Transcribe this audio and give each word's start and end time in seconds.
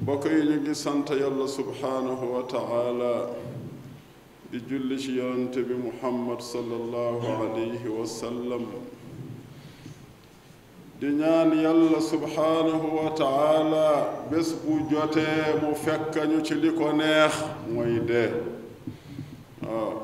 بقين 0.00 0.64
جسنت 0.64 1.10
يلا 1.10 1.46
سبحانه 1.46 2.20
وتعالى 2.36 3.16
بجلش 4.52 5.08
يانت 5.08 5.56
محمد 5.86 6.40
صلى 6.40 6.74
الله 6.76 7.18
عليه 7.40 7.84
وسلم 7.88 8.66
di 11.04 11.10
ñaan 11.20 11.52
yàlla 11.52 12.00
subhaanahu 12.00 12.96
wa 12.96 13.10
taala 13.12 13.88
bés 14.30 14.52
bu 14.64 14.86
jotee 14.90 15.52
mu 15.60 15.74
fekk 15.74 16.16
ñu 16.28 16.40
ci 16.42 16.54
li 16.54 16.70
ko 16.72 16.92
neex 16.92 17.34
mooy 17.68 18.00
dee 18.08 18.32
waaw 19.60 20.00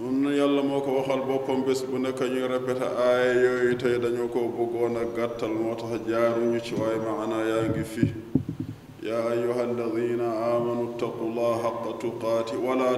mun 0.00 0.32
yàlla 0.34 0.62
moo 0.68 0.80
ko 0.80 0.90
waxal 0.98 1.20
boppam 1.28 1.62
bés 1.64 1.82
bu 1.86 1.98
nekk 2.02 2.20
ñuy 2.20 2.46
répété 2.50 2.84
aaya 3.04 3.32
yooyu 3.44 3.76
tey 3.78 3.96
dañu 4.02 4.26
ko 4.28 4.40
bëggoon 4.54 4.96
a 4.98 5.04
gàttal 5.16 5.54
jaar 5.58 5.76
tax 5.76 6.00
jaaruñu 6.08 6.60
ci 6.60 6.74
waaye 6.74 6.96
maana 6.98 7.38
yaa 7.50 7.68
ngi 7.70 7.84
fi 7.92 8.02
yaa 9.06 9.22
ayuha 9.34 9.62
alladina 9.70 10.26
aamanu 10.50 10.92
ttaqu 10.96 11.24
llah 11.34 11.58
xaqa 11.62 11.90
tuqaati 12.00 12.56
wala 12.66 12.94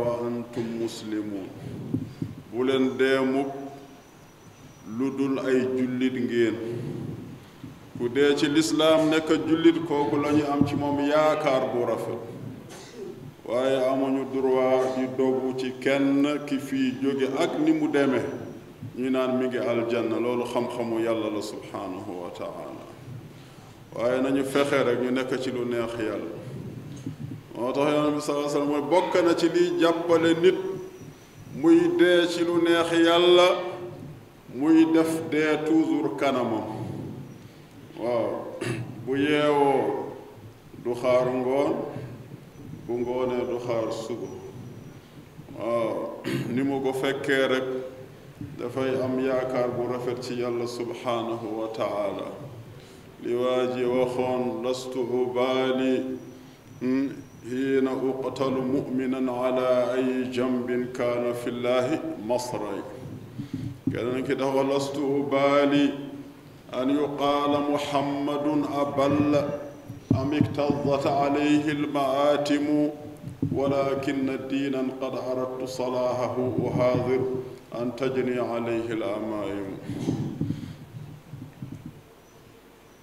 wa 0.00 0.10
antum 0.26 0.68
muslimun 0.84 1.48
bu 2.52 2.58
dee 3.00 3.20
mukk 3.24 3.71
ludul 4.98 5.40
ay 5.46 5.68
julit 5.78 6.12
ngeen 6.14 6.56
ku 7.98 8.08
dee 8.08 8.36
ci 8.36 8.46
lislaam 8.48 9.08
nekk 9.10 9.28
julit 9.48 9.76
kooku 9.88 10.16
la 10.20 10.32
ñu 10.32 10.44
am 10.52 10.66
ci 10.66 10.74
moom 10.74 10.98
yaakaar 11.00 11.62
bu 11.72 11.84
rafet 11.86 12.18
waaye 13.46 13.76
amuñu 13.88 14.24
droit 14.32 14.96
di 14.96 15.06
dogu 15.16 15.56
ci 15.58 15.72
kenn 15.80 16.44
ki 16.46 16.58
fii 16.58 16.94
jóge 17.02 17.26
ak 17.38 17.58
ni 17.64 17.72
mu 17.72 17.88
deme 17.88 18.20
ñu 18.98 19.08
naan 19.10 19.38
mi 19.38 19.46
ngi 19.46 19.58
aljanna 19.58 20.18
loolu 20.20 20.44
xam-xamu 20.44 21.00
yàlla 21.00 21.28
la 21.34 21.42
subhanahu 21.42 22.12
wa 22.22 22.30
taala 22.30 22.84
waaye 23.94 24.20
nañu 24.22 24.44
fexe 24.44 24.82
rek 24.82 25.00
ñu 25.02 25.10
nekk 25.10 25.40
ci 25.40 25.50
lu 25.52 25.64
neex 25.64 25.92
yàlla 25.96 26.32
moo 27.56 27.72
tax 27.72 27.92
yonent 27.94 28.14
bi 28.14 28.20
salaa 28.20 28.48
sallam 28.48 28.68
mooy 28.68 28.80
bokk 28.82 29.14
na 29.24 29.34
ci 29.34 29.48
li 29.48 29.78
jàppale 29.80 30.34
nit 30.42 30.58
muy 31.54 31.78
dee 31.98 32.26
ci 32.28 32.44
lu 32.44 32.60
neex 32.62 32.92
yàlla 32.92 33.71
muy 34.54 34.84
def 34.92 35.30
dee 35.30 35.56
toujours 35.66 36.12
kanamam 36.20 36.64
waaw 37.98 38.30
bu 39.06 39.16
yeewoo 39.16 40.12
du 40.84 40.92
xaar 40.94 41.26
ngoon 41.32 41.72
bu 42.86 42.92
ngoonee 42.98 43.46
du 43.50 43.58
xaar 43.66 43.90
suba 43.92 44.28
waaw 45.58 45.90
ni 46.54 46.62
mu 46.62 46.80
ko 46.82 46.92
fekkee 46.92 47.46
rek 47.48 47.64
dafay 48.58 48.90
am 49.04 49.18
yaakaar 49.24 49.68
bu 49.76 49.82
rafet 49.92 50.20
ci 50.22 50.34
yàlla 50.34 50.66
subhaanahu 50.66 51.56
wa 51.60 51.68
taala 51.68 52.28
li 53.24 53.34
waa 53.34 53.66
ji 53.74 53.84
waxoon 53.84 54.62
lastu 54.64 55.00
ubaali 55.00 56.16
حين 57.48 57.88
أقتل 57.88 58.54
مؤمنا 58.72 59.32
على 59.32 59.94
أي 59.94 60.30
جنب 60.30 60.86
كان 60.96 61.32
في 61.32 61.50
الله 61.50 62.00
مصري 62.26 62.78
قال 63.98 64.20
كده 64.20 64.46
ولست 64.46 64.96
أبالي 64.96 65.90
أن 66.74 66.90
يقال 66.90 67.72
محمد 67.72 68.64
أبل 68.78 69.48
أم 70.20 70.32
اكتظت 70.32 71.06
عليه 71.06 71.72
المآتم 71.72 72.88
ولكن 73.52 74.28
الدين 74.28 74.90
قد 75.02 75.12
أردت 75.30 75.68
صلاحه 75.68 76.36
أحاذر 76.68 77.28
أن 77.80 77.90
تجني 77.96 78.40
عليه 78.40 78.92
الأمائم 78.92 79.78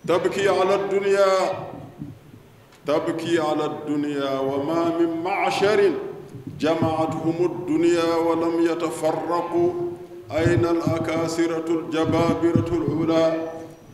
تبكي 0.07 0.49
على 0.49 0.75
الدنيا 0.75 1.37
تبكي 2.87 3.39
على 3.39 3.65
الدنيا 3.65 4.39
وما 4.39 4.97
من 4.99 5.23
معشر 5.23 5.91
جمعتهم 6.59 7.35
الدنيا 7.45 8.15
ولم 8.15 8.65
يتفرقوا 8.71 9.88
أين 10.37 10.65
الأكاسرة 10.65 11.65
الجبابرة 11.67 12.71
العلا 12.71 13.41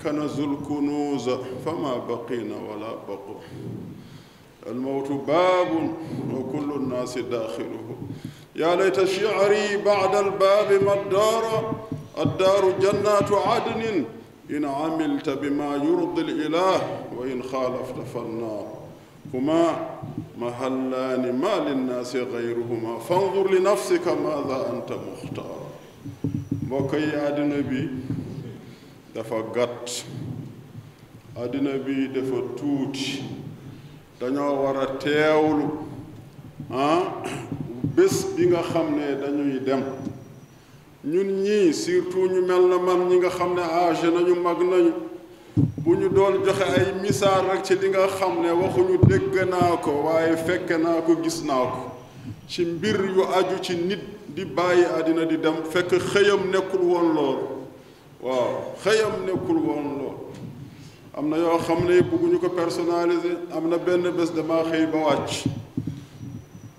كنز 0.04 0.40
الكنوز 0.40 1.30
فما 1.66 1.98
بقينا 1.98 2.56
ولا 2.56 2.92
بقوا 3.08 3.36
الموت 4.68 5.12
باب 5.12 5.90
وكل 6.34 6.72
الناس 6.76 7.18
داخله 7.18 7.96
يا 8.56 8.76
ليت 8.76 9.04
شعري 9.04 9.78
بعد 9.86 10.16
الباب 10.16 10.84
ما 10.84 10.94
الدار 10.94 11.76
الدار 12.20 12.74
جنات 12.82 13.32
عدن 13.32 14.06
إن 14.52 14.66
عملت 14.66 15.30
بما 15.30 15.76
يرضي 15.76 16.22
الإله 16.22 17.02
وإن 17.18 17.44
خالفت 17.44 17.96
فالنار 18.14 18.68
هما 19.34 19.90
محلان 20.38 21.40
ما 21.42 21.70
للناس 21.70 22.16
غيرهما 22.16 23.00
فانظر 23.00 23.52
لنفسك 23.54 24.08
ماذا 24.08 24.74
أنت 24.74 24.92
مختار 25.12 25.65
mbokk 26.66 26.94
yi 26.94 27.10
àddina 27.28 27.62
bi 27.70 27.80
dafa 29.14 29.36
gàtt 29.54 30.04
àddina 31.44 31.72
bi 31.86 31.96
dafa 32.14 32.40
tuuti 32.58 33.22
dañoo 34.20 34.56
war 34.64 34.78
a 34.82 34.86
teewlu 35.00 35.70
ah, 36.74 37.22
bés 37.96 38.26
bi 38.36 38.46
nga 38.48 38.62
xam 38.64 38.88
ne 38.98 39.08
dañuy 39.22 39.60
dem 39.66 39.84
ñun 41.04 41.30
ñii 41.44 41.72
surtout 41.74 42.32
ñu 42.34 42.42
mel 42.48 42.68
na 42.68 42.78
man 42.80 43.08
ñi 43.10 43.16
nga 43.18 43.30
xam 43.30 43.54
ne 43.56 43.62
âgé 43.62 44.08
nañu 44.10 44.36
mag 44.42 44.58
nañu 44.60 44.92
bu 45.84 45.92
ñu 46.00 46.10
doon 46.10 46.42
joxe 46.44 46.64
ay 46.64 47.00
misaal 47.02 47.46
rek 47.52 47.64
ci 47.64 47.76
li 47.82 47.90
nga 47.90 48.08
xam 48.08 48.42
ne 48.42 48.50
waxuñu 48.50 48.98
dégg 49.08 49.34
naa 49.50 49.78
ko 49.84 49.92
waaye 50.10 50.36
fekke 50.38 50.78
naa 50.82 51.00
ko 51.06 51.14
gis 51.24 51.44
naa 51.46 51.66
ko 51.74 51.92
ci 52.50 52.66
mbir 52.66 53.06
yu 53.16 53.22
aju 53.38 53.60
ci 53.62 53.76
nit 53.76 54.00
di 54.36 54.44
bàyyi 54.46 54.84
àddina 55.00 55.26
di 55.26 55.38
dem 55.38 55.64
fekk 55.72 55.94
xëyam 56.12 56.50
nekkul 56.52 56.82
woon 56.84 57.14
lool 57.16 57.38
waaw 58.22 58.54
xëyam 58.84 59.14
nekkul 59.26 59.58
woon 59.66 59.96
lool 59.96 60.18
am 61.18 61.30
na 61.30 61.38
yoo 61.38 61.58
xam 61.58 61.86
ne 61.88 62.02
bëgguñu 62.12 62.38
ko 62.44 62.50
personnaliser 62.50 63.38
am 63.56 63.70
na 63.70 63.78
benn 63.78 64.12
bés 64.18 64.32
dama 64.36 64.64
xëy 64.70 64.86
ba 64.92 64.98
wàcc 65.08 65.34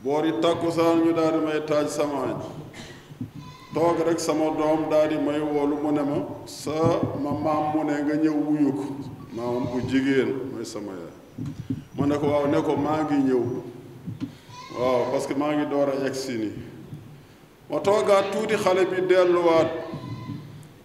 boori 0.05 0.33
tàkkusaan 0.43 0.99
ñu 1.07 1.13
daal 1.15 1.33
di 1.41 1.45
may 1.47 1.61
taaj 1.69 1.87
samaañ 1.89 2.31
toog 3.75 3.99
rek 4.07 4.21
sama 4.21 4.51
doom 4.59 4.91
daal 4.91 5.09
di 5.09 5.17
may 5.17 5.41
woolu 5.41 5.77
mu 5.83 5.91
ne 5.93 6.03
ma 6.03 6.17
sa 6.45 7.01
ma 7.23 7.31
maam 7.33 7.65
mu 7.75 7.83
ne 7.89 7.95
nga 8.05 8.17
ñëw 8.21 8.37
wuyu 8.47 8.73
ko 8.73 8.85
maamam 9.37 9.65
bu 9.73 9.79
jigéen 9.89 10.31
mooy 10.53 10.65
sama 10.65 10.93
yaay 11.01 11.15
ma 11.97 12.05
ne 12.07 12.19
ko 12.21 12.27
waaw 12.29 12.47
ne 12.53 12.61
ko 12.63 12.77
maa 12.77 13.01
ngi 13.05 13.17
ñëw 13.33 13.41
waaw 14.79 15.03
parce 15.11 15.27
que 15.27 15.33
maa 15.35 15.55
ngi 15.57 15.67
door 15.71 15.89
a 15.89 16.05
egg 16.07 16.13
nii 16.29 16.66
ma 17.71 17.81
toogaat 17.81 18.31
tuuti 18.33 18.55
xale 18.57 18.87
bi 18.87 19.03
delluwaat 19.09 19.67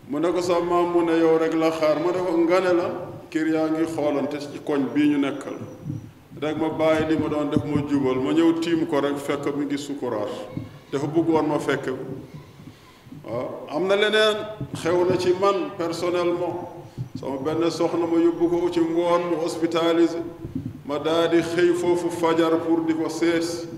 mu 0.09 0.19
ne 0.19 0.31
ko 0.33 0.41
sa 0.41 0.59
maam 0.61 0.91
mu 0.91 1.01
ne 1.05 1.13
yow 1.19 1.37
rek 1.37 1.53
la 1.53 1.69
xaar 1.69 1.99
ma 1.99 2.11
ne 2.11 2.17
ko 2.25 2.37
ngane 2.37 2.73
la 2.73 2.87
kër 3.29 3.47
yaa 3.53 3.69
ngi 3.69 3.85
xoolante 3.93 4.39
ci 4.39 4.59
koñ 4.65 4.91
bii 4.93 5.09
ñu 5.09 5.17
nekkal 5.19 5.57
rek 6.41 6.57
ma 6.57 6.69
bàyyi 6.69 7.05
li 7.09 7.17
ma 7.21 7.27
doon 7.29 7.49
def 7.51 7.63
ma 7.65 7.81
jubal 7.87 8.17
ma 8.19 8.31
ñëw 8.33 8.59
tiim 8.61 8.87
ko 8.87 8.99
rekk 8.99 9.17
fekk 9.17 9.55
mi 9.55 9.65
ngi 9.65 9.77
sukuraat 9.77 10.29
dafa 10.91 11.05
bëggoon 11.07 11.45
ma 11.47 11.59
fekk 11.59 11.85
waaw 11.87 13.67
ah, 13.69 13.75
am 13.75 13.85
na 13.87 13.95
leneen 13.95 14.37
xew 14.73 15.05
na 15.05 15.17
ci 15.17 15.33
man 15.39 15.69
personnel 15.77 15.77
personnellement 15.77 16.59
sama 17.19 17.35
benn 17.45 17.69
soxna 17.71 18.05
ma 18.07 18.17
yóbbu 18.17 18.49
ko 18.49 18.69
ci 18.71 18.79
ngoon 18.79 19.21
mu 19.29 19.35
hospitalisé 19.45 20.19
ma 20.87 20.97
dal 20.97 21.29
di 21.29 21.41
xëy 21.41 21.73
foofu 21.75 22.09
fajar 22.09 22.57
pour 22.65 22.81
di 22.85 22.93
ko 22.95 23.07
seet 23.07 23.69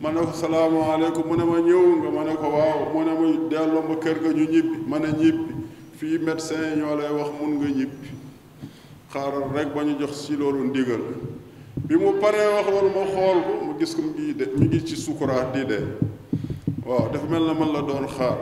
ma 0.00 0.10
ne 0.10 0.20
ko 0.20 0.32
salaamaaleykum 0.32 1.28
mu 1.28 1.36
ne 1.36 1.44
ma 1.44 1.60
ñëw 1.60 1.84
nga 2.00 2.10
ma 2.10 2.22
ne 2.24 2.34
ko 2.34 2.48
waaw 2.48 2.80
mu 2.92 3.04
ne 3.04 3.12
ma 3.20 3.48
delloo 3.50 3.82
ma 3.88 3.96
kër 3.96 4.18
ga 4.18 4.32
ñu 4.32 4.44
ñibbi 4.48 4.78
ma 4.88 4.98
ne 4.98 5.08
ñibbi 5.12 5.52
fii 5.98 6.18
médecin 6.20 6.76
ñoo 6.80 6.96
lay 6.96 7.10
wax 7.12 7.28
mun 7.38 7.58
nga 7.60 7.68
ñibbi 7.68 8.08
xaaral 9.12 9.50
rek 9.54 9.74
ba 9.74 9.82
ñu 9.84 9.98
jox 10.00 10.24
ci 10.24 10.36
loolu 10.38 10.64
ndigal 10.64 11.02
bi 11.84 11.96
mu 11.96 12.16
paree 12.18 12.48
wax 12.48 12.66
loolu 12.70 12.88
ma 12.88 13.04
xool 13.12 13.38
ko 13.44 13.52
mu 13.66 13.78
gis 13.78 13.94
ko 13.94 14.00
mu 14.00 14.62
ngi 14.64 14.84
ci 14.86 14.96
sukuraat 14.96 15.52
di 15.52 15.64
dee 15.66 15.84
waaw 16.86 17.10
dafa 17.12 17.26
mel 17.26 17.44
na 17.44 17.52
mën 17.52 17.70
la 17.72 17.80
doon 17.82 18.06
xaar 18.08 18.38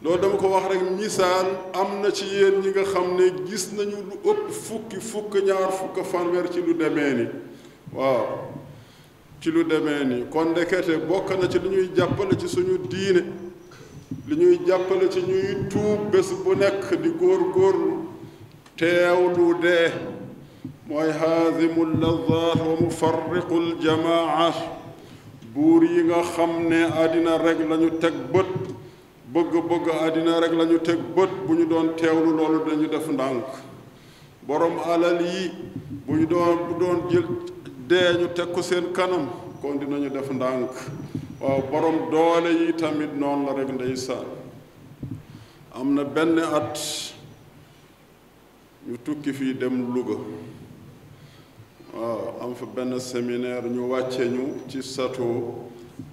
loolu 0.00 0.20
dama 0.20 0.34
ko 0.36 0.46
wax 0.46 0.68
rek 0.70 0.82
misaal 0.96 1.46
am 1.74 2.02
na 2.02 2.10
ci 2.12 2.24
yéen 2.26 2.60
ñi 2.62 2.68
nga 2.70 2.84
xam 2.86 3.16
ne 3.18 3.34
gis 3.50 3.72
nañu 3.76 3.98
lu 4.06 4.30
ëpp 4.30 4.48
fukki 4.50 5.00
fukk 5.00 5.42
ñaar 5.44 5.72
fukk 5.72 6.04
fanweer 6.04 6.48
ci 6.52 6.60
lu 6.62 6.72
demee 6.72 7.14
ni 7.14 7.26
waaw 7.92 8.53
ci 9.44 9.50
lu 9.52 9.62
demee 9.62 10.04
nii 10.08 10.24
kon 10.32 10.46
ndekete 10.50 10.94
bokk 11.08 11.28
na 11.40 11.46
ci 11.52 11.58
li 11.58 11.68
ñuy 11.68 11.86
jàppale 11.96 12.34
ci 12.40 12.48
suñu 12.48 12.78
diine 12.90 13.22
li 14.28 14.34
ñuy 14.40 14.56
jàppale 14.66 15.06
ci 15.12 15.20
ñuy 15.28 15.68
tuub 15.70 16.00
bés 16.10 16.28
bu 16.42 16.54
nekk 16.56 16.82
di 17.02 17.08
góor 17.18 17.40
góorlu 17.54 17.90
teewlu 18.78 19.54
dee 19.62 19.92
mooy 20.88 21.10
haasimu 21.20 21.82
lazaat 22.00 22.56
wa 22.68 22.74
mufarriqu 22.80 23.54
aljamaa 23.62 24.52
buur 25.54 25.82
yi 25.84 26.02
nga 26.04 26.22
xam 26.34 26.50
ne 26.70 26.78
àddina 27.02 27.32
rek 27.44 27.58
lañu 27.70 27.90
teg 28.00 28.14
bët 28.32 28.50
bëgg-bëgg 29.32 29.86
àddina 30.06 30.40
rek 30.40 30.52
lañu 30.58 30.78
teg 30.86 31.00
bët 31.14 31.30
bu 31.46 31.52
ñu 31.54 31.66
doon 31.66 31.88
teewlu 31.98 32.30
loolu 32.36 32.58
dañu 32.66 32.86
def 32.88 33.06
ndànk 33.08 33.44
borom 34.46 34.74
alal 34.92 35.20
yi 35.20 35.52
bu 36.06 36.12
ñu 36.16 36.26
doon 36.26 36.56
bu 36.66 36.74
doon 36.80 36.98
jël 37.10 37.26
dee 37.88 38.12
ñu 38.18 38.28
teg 38.34 38.46
ko 38.54 38.62
seen 38.62 38.92
kanam 38.94 39.28
kon 39.60 39.76
dinañu 39.78 40.08
def 40.10 40.30
ndànk 40.30 40.70
waaw 41.40 41.60
boroom 41.70 42.10
doole 42.10 42.48
yi 42.64 42.72
tamit 42.72 43.12
noon 43.18 43.44
la 43.44 43.52
rek 43.52 43.68
ndeysaan 43.68 44.24
am 45.78 45.92
na 45.94 46.04
benn 46.04 46.38
at 46.38 46.74
ñu 48.88 48.96
tukki 49.04 49.32
fii 49.34 49.54
dem 49.58 49.92
Louga 49.94 50.16
waaw 51.94 52.40
am 52.40 52.54
fa 52.54 52.64
benn 52.64 52.98
séminaire 52.98 53.68
ñu 53.68 53.80
wàcce 53.90 54.24
ñu 54.30 54.60
ci 54.68 54.80
sato 54.82 55.68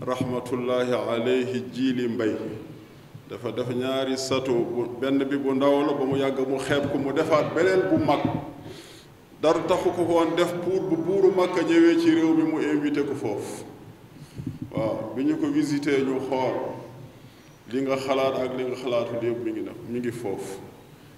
rahmatullahi 0.06 0.92
alayhi 0.94 1.64
jiili 1.72 2.08
mbay 2.10 2.36
dafa 3.30 3.50
def 3.54 3.70
ñaari 3.74 4.18
sato 4.18 4.52
benn 5.00 5.24
bi 5.24 5.38
bu 5.38 5.54
ndaw 5.54 5.86
la 5.88 5.94
ba 5.94 6.04
mu 6.06 6.18
yàgg 6.18 6.38
mu 6.50 6.60
xeeb 6.60 6.92
ko 6.92 6.98
mu 6.98 7.14
defaat 7.14 7.46
beneen 7.56 7.82
bu 7.90 7.98
mag 8.04 8.20
dara 9.42 9.60
taxu 9.68 9.90
ko 9.92 10.06
koon 10.06 10.36
def 10.38 10.54
pour 10.62 10.80
bu 10.90 10.96
buuru 10.96 11.32
Makka 11.36 11.62
ñëwee 11.64 12.00
ci 12.00 12.12
réew 12.14 12.34
mi 12.36 12.44
mu 12.44 12.62
invité 12.64 13.02
ko 13.02 13.14
foofu 13.16 13.64
waaw 14.72 15.14
bi 15.16 15.24
ñu 15.26 15.36
ko 15.36 15.48
visité 15.50 15.92
ñu 16.06 16.20
xool 16.30 16.56
li 17.72 17.82
nga 17.82 17.96
xalaat 17.98 18.36
ak 18.36 18.52
li 18.58 18.64
nga 18.66 18.76
xalaatul 18.78 19.18
yëpp 19.22 19.44
mi 19.44 19.52
ngi 19.52 19.62
na 19.62 19.72
mi 19.90 20.00
ngi 20.00 20.12
foofu 20.12 20.60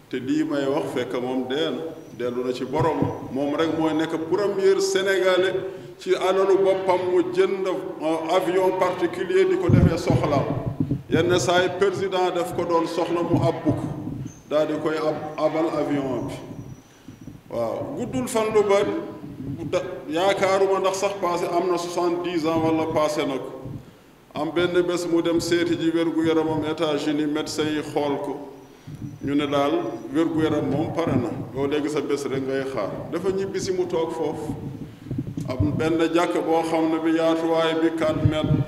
te 0.10 0.18
lii 0.18 0.44
may 0.46 0.66
wax 0.68 0.86
fekk 0.96 1.14
moom 1.22 1.48
deen 1.50 1.76
dellu 2.18 2.46
na 2.46 2.54
ci 2.54 2.64
borom 2.64 2.98
moom 3.34 3.56
rek 3.56 3.78
mooy 3.78 3.94
nekk 3.94 4.12
premier 4.32 4.80
sénégalais 4.80 5.60
ci 6.00 6.16
alalu 6.16 6.58
boppam 6.64 7.02
mu 7.14 7.22
jënd 7.36 7.68
euh, 7.68 8.36
avion 8.36 8.72
particulier 8.80 9.46
di 9.50 9.58
ko 9.58 9.68
defee 9.68 9.98
soxlaam 9.98 10.46
yenn 11.10 11.38
saa 11.40 11.62
yi 11.64 11.70
président 11.78 12.32
def 12.34 12.56
ko 12.56 12.64
doon 12.64 12.88
soxla 12.88 13.22
mu 13.24 13.36
abbu 13.44 13.72
ko 13.72 13.88
daal 14.50 14.68
di 14.68 14.74
koy 14.82 14.96
ab 14.96 15.16
abal 15.38 15.68
avion 15.78 16.28
bi 16.30 16.34
waaw 17.54 17.78
guddul 17.98 18.28
fan 18.28 18.48
lu 18.56 18.64
bari 18.70 18.94
bu 19.58 19.64
da 19.72 19.82
yaakaaruma 20.16 20.80
ndax 20.80 20.96
sax 21.02 21.12
passé 21.22 21.46
am 21.58 21.70
na 21.72 21.78
soixante-dix 21.78 22.46
an 22.48 22.60
wala 22.66 22.86
passé 22.96 23.26
na 23.28 23.38
ko 23.38 23.52
am 24.36 24.50
benn 24.52 24.74
bés 24.90 25.04
mu 25.12 25.22
dem 25.22 25.40
seeti 25.40 25.76
ji 25.80 25.92
wér-gu-yaramam 25.94 26.64
États-Unis 26.72 27.28
médecin 27.36 27.66
yi 27.76 27.82
xool 27.94 28.18
ko 28.26 28.34
ñu 29.26 29.36
ne 29.36 29.46
daal 29.46 29.74
wér-gu-yaram 30.16 30.68
moom 30.72 30.94
pare 30.94 31.14
na 31.16 31.30
loo 31.56 31.68
léegi 31.68 31.90
sa 31.90 32.02
bés 32.02 32.26
rek 32.26 32.42
ngay 32.48 32.64
xaar 32.74 32.90
dafa 33.12 33.30
ñibbisi 33.30 33.72
mu 33.78 33.86
toog 33.86 34.12
foofu 34.12 34.56
am 35.50 35.72
benn 35.78 35.98
jàkk 36.16 36.34
boo 36.46 36.64
xam 36.64 36.90
ne 36.92 36.98
bi 37.04 37.18
yaatuwaay 37.18 37.74
bi 37.84 37.90
4 37.98 38.16
mètres 38.32 38.64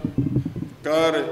carré 0.83 1.23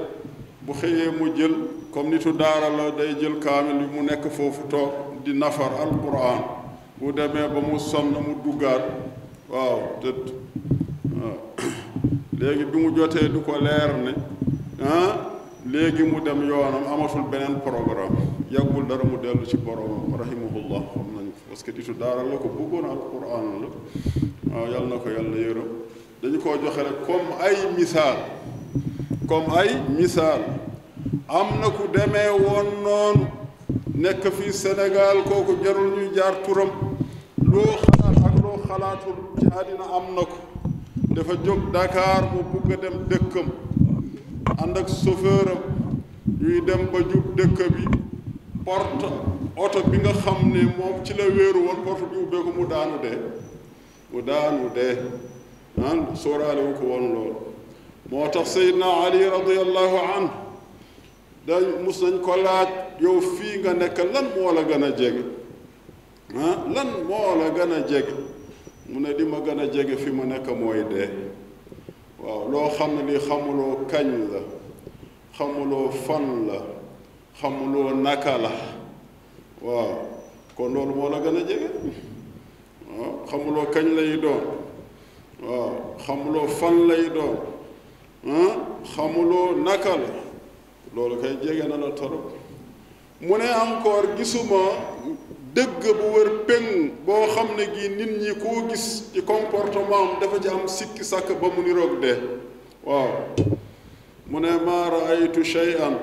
bu 0.60 0.72
xëyee 0.72 1.10
mu 1.20 1.30
jël 1.36 1.52
comme 1.92 2.10
nitu 2.10 2.32
daara 2.32 2.68
la 2.76 2.90
day 2.90 3.14
jël 3.20 3.38
kaamil 3.38 3.86
bi 3.86 3.94
mu 3.96 4.02
nekk 4.04 4.28
foofu 4.30 4.62
toog 4.70 4.90
di 5.24 5.32
nafar 5.32 5.70
alquran 5.82 6.62
bu 7.00 7.16
demee 7.16 7.48
ba 7.54 7.60
mu 7.60 7.78
sonn 7.80 8.08
mu 8.26 8.34
duggaat 8.44 8.82
waaw 9.52 9.78
tëdd 10.02 10.24
waaw 11.20 11.38
léegi 12.38 12.64
bi 12.66 12.76
mu 12.78 12.90
jotee 12.96 13.28
du 13.32 13.40
ko 13.42 13.52
leer 13.58 13.90
ne 14.04 14.14
ah, 14.84 15.16
léegi 15.70 16.02
mu 16.02 16.20
dem 16.22 16.40
yoonam 16.48 16.84
amatul 16.92 17.24
beneen 17.30 17.56
programme 17.66 18.20
yàggul 18.50 18.84
dara 18.88 19.02
mu 19.04 19.16
dellu 19.22 19.44
ci 19.46 19.56
boromam 19.56 20.14
rahimahullah 20.22 20.82
xam 20.92 21.06
nañu 21.16 21.30
parce 21.48 21.62
que 21.64 21.72
ditu 21.72 21.92
daara 21.98 22.22
la 22.22 22.36
ko 22.36 22.48
bëggoon 22.54 22.86
alquran 22.90 23.44
la 23.60 23.68
waaw 24.56 24.70
yàlla 24.72 24.86
na 24.88 24.96
ko 25.02 25.08
yàlla 25.10 25.36
yërëm 25.36 25.68
dañu 26.22 26.38
koo 26.42 26.54
joxe 26.62 26.80
rek 26.86 26.98
comme 27.06 27.30
ay 27.42 27.54
misaal 27.76 28.16
comme 29.28 29.50
ay 29.56 29.68
misaal 29.98 30.40
am 31.28 31.58
na 31.60 31.66
ku 31.74 31.88
demee 31.92 32.30
woon 32.38 32.66
noonu 32.86 33.24
nekk 33.94 34.22
fii 34.30 34.52
Sénégal 34.52 35.22
kooku 35.28 35.54
jarul 35.64 35.90
ñuy 35.94 36.10
jaar 36.14 36.34
turam 36.44 36.70
loo 37.52 37.74
xalaat 37.78 38.26
ak 38.26 38.34
loo 38.42 38.56
xalaatul 38.68 39.16
ci 39.38 39.46
àddina 39.58 39.86
am 39.96 40.04
na 40.14 40.22
ko 40.26 40.36
dafa 41.14 41.34
jóg 41.44 41.60
Dakar 41.72 42.22
bu 42.32 42.38
bugg 42.52 42.72
a 42.74 42.76
dem 42.82 42.94
dëkkam 43.08 43.48
ànd 44.62 44.76
ak 44.76 44.88
chauffeur 44.88 45.46
am 45.50 45.60
ñuy 46.40 46.60
dem 46.66 46.82
ba 46.92 46.98
jub 47.10 47.24
dëkk 47.38 47.58
bi 47.74 47.82
porte 48.64 49.08
oto 49.64 49.78
bi 49.90 49.98
nga 50.02 50.12
xam 50.22 50.50
ne 50.52 50.62
moom 50.76 51.04
ci 51.04 51.14
la 51.14 51.26
wéeru 51.34 51.60
woon 51.64 51.84
porte 51.86 52.04
bi 52.10 52.16
ubbeeku 52.18 52.50
mu 52.56 52.66
daanu 52.66 52.98
dee 53.02 53.18
mu 54.12 54.20
daanu 54.22 54.68
dee 54.74 54.94
ah 55.84 56.16
sóoraale 56.16 56.62
wu 56.66 56.74
ko 56.78 56.84
woon 56.90 57.06
loolu 57.14 57.36
moo 58.10 58.26
tax 58.28 58.46
Seydina 58.52 58.86
Ali 59.06 59.22
radiyallahu 59.30 59.96
anhu 60.16 60.30
dañ 61.46 61.62
mus 61.84 62.00
nañ 62.02 62.20
ko 62.22 62.36
laaj 62.36 62.68
yow 63.00 63.20
fii 63.20 63.58
nga 63.58 63.72
nekk 63.74 63.98
lan 64.12 64.26
moo 64.36 64.52
la 64.52 64.62
gën 64.64 64.82
a 64.84 64.90
jege 64.96 65.22
lan 66.74 66.88
moo 67.08 67.34
la 67.40 67.48
gën 67.56 67.72
a 67.72 67.80
jege 67.88 68.12
mu 68.88 69.00
ne 69.00 69.12
di 69.14 69.24
ma 69.24 69.38
gën 69.40 69.60
a 69.60 69.66
jege 69.70 69.96
fi 69.96 70.10
ma 70.10 70.24
nekk 70.24 70.46
mooy 70.60 70.84
dee 70.92 71.08
waaw 72.18 72.48
loo 72.50 72.68
xam 72.76 72.90
ne 72.96 73.12
li 73.12 73.18
xamuloo 73.18 73.76
kañ 73.90 74.08
la 74.32 74.40
xamuloo 75.36 75.90
fan 75.90 76.46
la 76.46 76.58
xamuloo 77.40 77.94
naka 77.94 78.36
la 78.38 78.50
waaw 79.62 79.92
kon 80.56 80.68
loolu 80.72 80.94
moo 80.94 81.08
la 81.10 81.20
gën 81.20 81.36
a 81.36 81.44
jege 81.48 81.70
xamuloo 83.28 83.66
kañ 83.74 83.86
lay 83.96 84.16
doon 84.18 84.44
waaw 85.42 85.70
xamuloo 86.06 86.46
fan 86.48 86.88
lay 86.88 87.08
doon 87.10 87.36
xamuloo 88.94 89.54
naka 89.56 89.96
la 89.96 90.23
loolu 90.96 91.16
kay 91.20 91.36
jege 91.42 91.66
na 91.68 91.76
la 91.76 91.90
torop 91.90 92.30
mu 93.20 93.36
ne 93.38 93.44
encore 93.44 94.16
gisuma 94.16 94.60
dëgg 95.54 95.82
bu 95.82 96.06
wër 96.14 96.28
péŋ 96.46 96.90
boo 97.06 97.26
xam 97.34 97.48
ne 97.56 97.64
gi 97.74 97.88
nit 97.88 98.10
ñi 98.22 98.32
koo 98.42 98.68
gis 98.68 99.02
ci 99.12 99.20
comportement 99.22 100.00
am 100.02 100.18
dafa 100.20 100.40
ci 100.40 100.48
am 100.48 100.66
sikki 100.68 101.04
sàkk 101.04 101.28
ba 101.40 101.48
mu 101.54 101.62
niroog 101.62 102.00
de 102.00 102.18
waaw 102.84 103.10
mu 104.26 104.38
ne 104.40 104.50
maa 104.66 104.88
raaytu 104.90 105.44
shay'an 105.44 105.98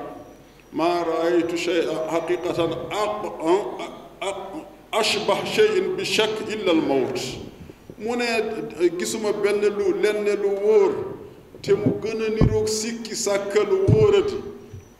maa 0.72 1.04
raaytu 1.04 1.56
shay'an 1.56 2.08
xaqiqatan 2.10 2.72
aq 2.92 4.36
ashbah 4.92 5.40
shay'in 5.46 5.96
bi 5.96 6.04
shakk 6.04 6.36
illa 6.50 6.72
al 6.72 6.80
mu 6.84 8.14
ne 8.16 8.28
gisuma 8.98 9.32
benn 9.32 9.60
lu 9.60 9.92
lenn 10.02 10.26
lu 10.40 10.48
wóor 10.64 10.92
te 11.62 11.72
mu 11.74 11.92
gën 12.02 12.34
niroog 12.36 12.68
sikki 12.68 13.14
sàkka 13.14 13.60
lu 13.68 13.84
wóorati 13.92 14.51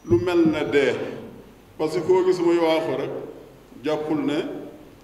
lu 0.09 0.19
mel 0.25 0.39
ne 0.51 0.71
dee 0.73 0.95
parce 1.79 1.95
que 1.95 2.01
koo 2.01 2.25
gis 2.27 2.41
muy 2.43 2.59
waaxu 2.59 2.97
rek 3.03 3.11
jàppul 3.85 4.25
ne 4.25 4.35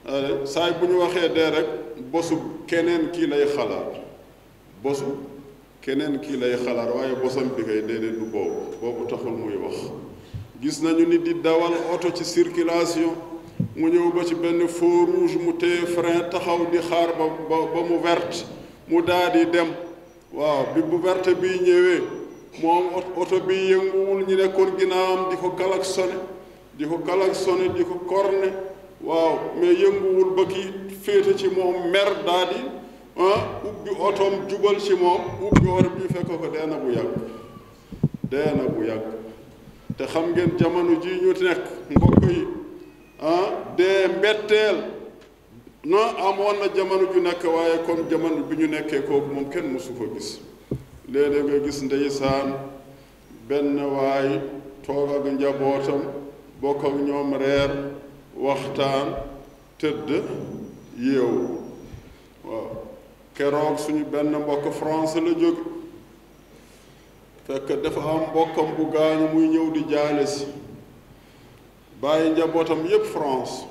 euh, 0.08 0.44
saay 0.44 0.72
bu 0.80 0.86
ñu 0.88 0.98
waxee 0.98 1.28
dee 1.28 1.46
rek 1.50 1.66
bosu 2.10 2.34
keneen 2.66 3.10
kii 3.12 3.26
lay 3.26 3.46
xalaat 3.46 3.92
bosu 4.82 5.04
keneen 5.80 6.18
kii 6.20 6.36
lay 6.36 6.56
xalaat 6.56 6.94
waaye 6.94 7.14
bosam 7.22 7.48
bi 7.56 7.62
kay 7.64 7.82
déedéet 7.82 8.12
du 8.18 8.24
boobu 8.24 8.76
boobu 8.80 9.06
taxul 9.08 9.30
muy 9.32 9.54
wax 9.56 9.74
gis 10.60 10.82
nañu 10.82 11.06
nit 11.06 11.22
di 11.22 11.34
dawal 11.34 11.72
oto 11.94 12.10
ci 12.12 12.24
circulation 12.24 13.14
mu 13.76 13.88
ñëw 13.90 14.12
ba 14.12 14.24
ci 14.24 14.34
benn 14.34 14.66
feu 14.68 15.04
rouge 15.06 15.36
mu 15.38 15.52
téye 15.54 15.86
frein 15.86 16.28
taxaw 16.30 16.66
di 16.72 16.78
xaar 16.78 17.14
ba 17.16 17.26
ba 17.48 17.82
mu 17.88 18.00
verte 18.02 18.44
mu 18.88 19.00
daal 19.00 19.32
dem 19.50 19.68
waaw 20.32 20.66
bi 20.74 20.80
bu 20.82 20.98
verte 21.00 21.34
bi 21.36 21.48
ñëwee 21.62 22.17
moom 22.62 22.84
oto 23.16 23.36
bi 23.46 23.56
yënguwul 23.70 24.20
ñu 24.28 24.34
nekkoon 24.36 24.70
ginnaawam 24.78 25.20
di 25.30 25.36
ko 25.36 25.48
klaxonné 25.56 26.18
di 26.78 26.84
ko 26.86 26.96
klaxonné 27.06 27.66
di 27.76 27.82
ko 27.84 27.94
corné 28.10 28.48
waaw 29.00 29.32
mais 29.60 29.74
yënguwul 29.82 30.30
ba 30.36 30.44
kii 30.52 30.68
féete 31.02 31.36
ci 31.38 31.48
moom 31.56 31.76
mer 31.92 32.08
daa 32.26 32.44
di 32.50 32.60
ah 33.18 33.42
ubbi 33.68 33.90
otoom 34.08 34.34
jubal 34.48 34.76
ci 34.80 34.94
moom 34.94 35.22
ubbi 35.46 35.68
oto 35.68 35.90
bi 35.96 36.06
fekk 36.12 36.26
ko 36.40 36.46
dee 36.52 36.66
na 36.66 36.76
bu 36.76 36.90
yàgg 36.90 37.12
dee 38.30 38.50
na 38.56 38.64
bu 38.68 38.82
yàgg 38.84 39.06
te 39.96 40.04
xam 40.06 40.24
ngeen 40.32 40.56
jamono 40.58 40.94
ji 41.02 41.10
ñu 41.22 41.32
nekk 41.44 41.64
mbokk 41.90 42.22
yi 42.30 42.46
ah 43.20 43.54
dee 43.76 44.06
mbetteel 44.18 44.76
non 45.84 46.10
amoon 46.26 46.56
na 46.58 46.68
jamono 46.74 47.06
ju 47.12 47.20
nekk 47.20 47.42
waaye 47.54 47.78
comme 47.86 48.08
jamono 48.10 48.42
bi 48.48 48.56
ñu 48.56 48.66
nekkee 48.70 49.02
kooku 49.04 49.30
moom 49.34 49.48
kenn 49.50 49.70
mësu 49.72 49.92
ko 49.98 50.04
gis 50.14 50.40
léeg-léeg 51.18 51.44
nga 51.50 51.58
gis 51.64 51.78
ndeysaan 51.86 52.50
benn 53.48 53.74
waay 53.96 54.38
toog 54.86 55.10
ak 55.18 55.24
njabootam 55.36 56.02
bokk 56.62 56.84
ak 56.88 56.96
ñoom 57.06 57.32
reer 57.42 57.70
waxtaan 58.46 59.10
tëdd 59.80 60.08
yeewu 61.04 61.44
waaw 62.46 62.68
keroog 63.36 63.76
suñu 63.82 64.04
benn 64.12 64.34
mbokk 64.42 64.66
France 64.80 65.18
la 65.24 65.32
jóg 65.42 65.58
fekk 67.46 67.74
dafa 67.84 68.00
am 68.14 68.22
mbokkam 68.30 68.68
bu 68.76 68.84
gaañu 68.94 69.26
muy 69.34 69.46
ñëw 69.52 69.66
di 69.74 69.82
jaale 69.92 70.26
si 70.26 70.44
bàyyi 72.02 72.30
njabootam 72.30 72.84
yépp 72.90 73.06
France 73.14 73.66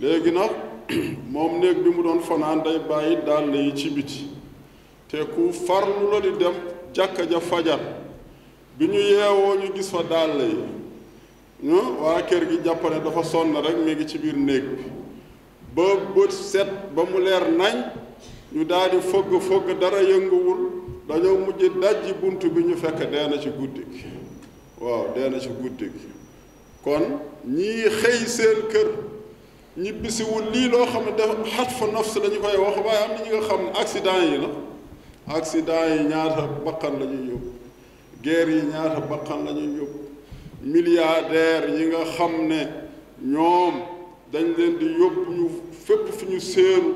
léegi 0.00 0.30
nag 0.30 0.52
moom 1.32 1.58
néeg 1.60 1.78
bi 1.82 1.90
mu 1.90 2.02
doon 2.02 2.20
fanaan 2.20 2.62
day 2.62 2.78
bàyyi 2.88 3.16
dàll 3.26 3.54
yi 3.54 3.74
ci 3.76 3.90
biti 3.90 4.31
te 5.12 5.22
ku 5.34 5.52
farlu 5.52 6.08
la 6.10 6.20
di 6.20 6.30
dem 6.38 6.54
jàkka 6.94 7.26
ja 7.30 7.38
fajar 7.40 7.78
bi 8.78 8.86
ñu 8.88 8.96
yeewoo 8.98 9.54
ñu 9.60 9.74
gis 9.74 9.90
fa 9.90 10.02
dàll 10.02 10.40
yi 10.40 11.68
ñu 11.68 11.78
kër 12.28 12.48
gi 12.48 12.58
jàpp 12.64 12.82
dafa 13.04 13.22
sonn 13.22 13.54
rek 13.56 13.76
mi 13.84 13.94
ngi 13.94 14.06
ci 14.08 14.18
biir 14.18 14.36
néeg 14.36 14.64
bi 14.64 14.82
ba 15.76 15.82
bët 16.14 16.32
set 16.32 16.66
ba 16.94 17.04
mu 17.04 17.18
leer 17.20 17.44
nañ 17.52 17.76
ñu 18.54 18.64
daldi 18.64 18.96
di 18.96 19.38
fëgg 19.42 19.78
dara 19.78 20.00
yënguwul 20.00 20.60
dañoo 21.08 21.38
mujj 21.44 21.60
dajji 21.80 22.12
bunt 22.20 22.42
bi 22.54 22.62
ñu 22.62 22.76
fekk 22.76 23.10
dee 23.10 23.28
na 23.28 23.38
ci 23.38 23.50
guddi 23.50 23.84
gi 23.92 24.04
waaw 24.80 25.12
dee 25.14 25.40
ci 25.40 25.48
guddi 25.60 25.86
gi 25.94 26.08
kon 26.82 27.20
ñii 27.46 27.84
xëy 28.00 28.26
seen 28.26 28.62
kër 28.72 28.88
ñibbisiwul 29.76 30.44
lii 30.54 30.68
loo 30.70 30.86
xam 30.86 31.04
ne 31.04 31.12
dafa 31.16 31.36
xat 31.44 31.70
fa 31.78 31.86
nafs 31.92 32.14
lañu 32.16 32.38
koy 32.40 32.56
wax 32.56 32.76
waaye 32.84 33.04
am 33.04 33.12
na 33.14 33.22
ñi 33.22 33.28
nga 33.36 33.46
xam 33.48 33.60
ne 33.64 33.78
accident 33.80 34.22
yi 34.32 34.38
la 34.40 34.50
accident 35.26 35.90
yi 35.90 36.04
ñaata 36.08 36.46
bakkan 36.64 36.98
la 36.98 37.06
ñuy 37.06 37.28
yóbbu 37.30 37.52
guerre 38.22 38.54
yi 38.54 38.62
ñaata 38.72 39.00
bakkan 39.00 39.44
la 39.46 39.52
ñuy 39.52 39.76
yóbbu 39.78 39.98
milliardaire 40.62 41.70
yi 41.78 41.86
nga 41.86 42.04
xam 42.16 42.48
ne 42.48 42.66
ñoom 43.24 43.74
dañ 44.32 44.46
leen 44.56 44.78
di 44.78 44.86
yóbbu 44.86 45.30
ñu 45.32 45.50
fépp 45.84 46.08
fi 46.12 46.24
ñu 46.26 46.40
séenu 46.40 46.94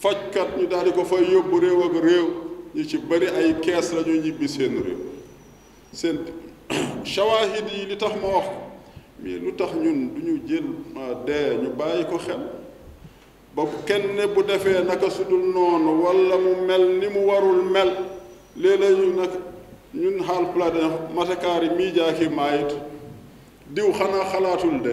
fajkat 0.00 0.48
ñu 0.58 0.66
daldi 0.66 0.90
di 0.90 0.96
ko 0.96 1.04
fay 1.04 1.24
yóbbu 1.32 1.58
réew 1.60 1.82
ak 1.82 1.94
réew 2.02 2.26
ñu 2.74 2.84
ci 2.84 2.98
bëri 2.98 3.26
ay 3.26 3.58
kees 3.60 3.92
la 3.92 4.02
ñuy 4.02 4.18
ñibbi 4.20 4.48
seen 4.48 4.76
réew 4.82 4.98
seen 5.92 6.18
shawahid 7.04 7.64
yi 7.76 7.86
li 7.86 7.96
tax 7.98 8.12
ma 8.22 8.28
wax 8.36 8.46
mais 9.20 9.38
lu 9.38 9.52
tax 9.52 9.74
ñun 9.74 10.14
du 10.14 10.20
ñu 10.22 10.40
jël 10.46 10.64
dee 11.26 11.56
ñu 11.62 11.70
bàyyi 11.76 12.04
ko 12.04 12.18
xel 12.18 12.40
ba 13.56 13.62
kenn 13.86 14.18
bu 14.36 14.42
defee 14.48 14.82
naka 14.84 15.10
sudul 15.10 15.52
noonu 15.54 16.02
wala 16.04 16.36
mu 16.38 16.66
mel 16.66 16.84
ni 16.98 17.06
mu 17.08 17.24
warul 17.30 17.62
mel 17.70 17.90
léeg-léeg 18.56 18.98
ñu 19.00 19.08
nag 19.20 19.32
ñun 20.00 20.16
Haalpulaar 20.26 20.72
dañ 20.74 20.92
matakaari 21.14 21.68
mii 21.78 21.92
jaaki 21.96 22.28
maayit 22.28 22.70
diw 23.74 23.90
xanaa 23.98 24.24
xalaatul 24.32 24.78
de 24.84 24.92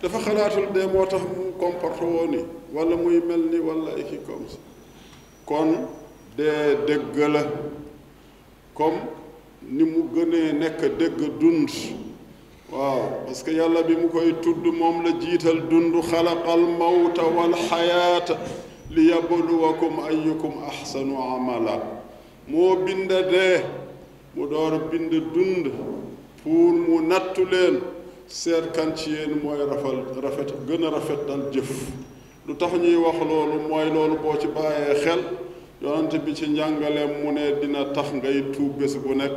dafa 0.00 0.18
xalaatul 0.26 0.66
de 0.74 0.80
moo 0.92 1.06
tax 1.06 1.22
mu 1.36 1.42
comporte 1.62 2.02
woo 2.04 2.26
ni 2.30 2.38
wala 2.74 2.94
muy 2.96 3.18
mel 3.28 3.42
ni 3.50 3.58
wala 3.68 3.90
iki 4.02 4.16
comme 4.26 4.46
ça 4.48 4.58
kon 5.48 5.88
dee 6.38 6.74
dëgg 6.86 7.16
la 7.34 7.42
comme 8.74 9.00
ni 9.74 9.82
mu 9.84 9.98
gënee 10.14 10.52
nekk 10.52 10.78
dëgg 10.98 11.18
dund 11.40 11.66
waaw 12.74 13.22
parce 13.26 13.42
que 13.44 13.52
yàlla 13.52 13.82
bi 13.82 13.94
mu 13.94 14.08
koy 14.08 14.34
tudd 14.42 14.64
moom 14.66 15.04
la 15.04 15.10
jiital 15.20 15.60
dund 15.70 15.94
xalaqal 16.10 16.60
mawta 16.78 17.22
wal 17.22 17.54
xayaata 17.54 18.36
li 18.90 19.08
yabluwakum 19.10 20.00
ayukum 20.10 20.52
axsanu 20.66 21.14
amala 21.34 21.76
moo 22.48 22.76
bind 22.84 23.08
dee 23.30 23.62
mu 24.34 24.46
door 24.48 24.72
bind 24.90 25.10
dund 25.10 25.66
pour 26.42 26.72
mu 26.72 27.00
nattu 27.06 27.44
leen 27.44 27.78
seet 28.26 28.72
kan 28.74 28.94
ci 28.96 29.10
mooy 29.42 29.58
rafal 29.58 30.02
rafet 30.22 30.52
gën 30.66 30.84
a 30.86 30.90
rafet 30.90 31.28
jëf 31.52 31.70
lu 32.48 32.56
tax 32.56 32.72
ñuy 32.74 32.96
wax 32.96 33.18
loolu 33.20 33.58
mooy 33.68 33.90
loolu 33.94 34.16
boo 34.18 34.36
ci 34.40 34.48
bàyyee 34.48 34.94
xel 35.04 35.20
yonent 35.80 36.10
bi 36.24 36.34
ci 36.34 36.46
njàngaleem 36.48 37.22
mu 37.22 37.32
ne 37.32 37.52
dina 37.60 37.84
tax 37.94 38.12
ngay 38.14 38.42
tuub 38.52 38.78
bés 38.78 38.96
bu 38.96 39.14
nekk 39.14 39.36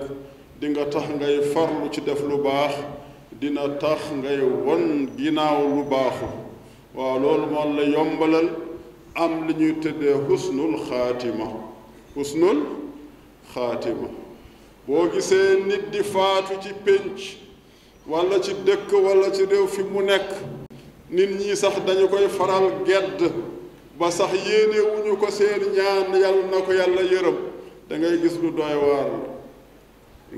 di 0.59 0.67
nga 0.69 0.85
tax 0.85 1.03
ngay 1.15 1.41
farlu 1.53 1.87
ci 1.93 2.01
def 2.01 2.21
lu 2.27 2.37
baax 2.37 2.73
dina 3.41 3.67
tax 3.79 4.01
ngay 4.17 4.39
won 4.41 5.07
ginnaaw 5.17 5.61
lu 5.61 5.83
baaxu 5.83 6.25
waaw 6.95 7.17
loolu 7.19 7.45
moom 7.53 7.75
la 7.77 7.83
yombalal 7.83 8.49
am 9.15 9.47
li 9.47 9.53
ñuy 9.53 9.73
tëddee 9.81 10.17
xusnul 10.27 10.73
xaatima 10.89 11.45
xusnul 12.15 12.59
xaatima 13.53 14.09
boo 14.87 15.07
gisee 15.13 15.59
nit 15.67 15.91
di 15.91 16.01
faatu 16.03 16.53
ci 16.63 16.73
pénc 16.85 17.37
wala 18.07 18.41
ci 18.41 18.53
dëkk 18.65 18.89
wala 19.05 19.31
ci 19.31 19.45
réew 19.45 19.67
fi 19.67 19.81
mu 19.83 20.01
nekk 20.01 20.29
nit 21.11 21.29
ñi 21.39 21.55
sax 21.55 21.75
dañu 21.85 22.07
koy 22.09 22.27
faral 22.29 22.71
gedd 22.87 23.21
ba 23.99 24.09
sax 24.11 24.33
yéene 24.33 25.15
ko 25.19 25.29
seen 25.29 25.61
ñaan 25.77 26.09
yàlla 26.21 26.43
na 26.51 26.57
ko 26.65 26.73
yàlla 26.73 27.01
yërëm 27.03 27.35
dangay 27.89 28.17
gis 28.21 28.37
lu 28.41 28.49
doy 28.51 28.73
waar 28.81 29.09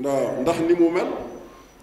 waaw 0.00 0.40
ndax 0.42 0.58
ni 0.68 0.74
mu 0.74 0.90
mel 0.90 1.08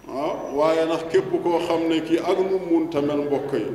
ah 0.08 0.36
waaye 0.56 0.84
ndax 0.84 1.02
képp 1.12 1.30
koo 1.44 1.58
xam 1.68 1.88
ne 1.88 2.00
kii 2.00 2.18
ak 2.18 2.38
nu 2.38 2.58
munta 2.70 3.00
mel 3.02 3.20
mbokk 3.28 3.52
yi 3.52 3.66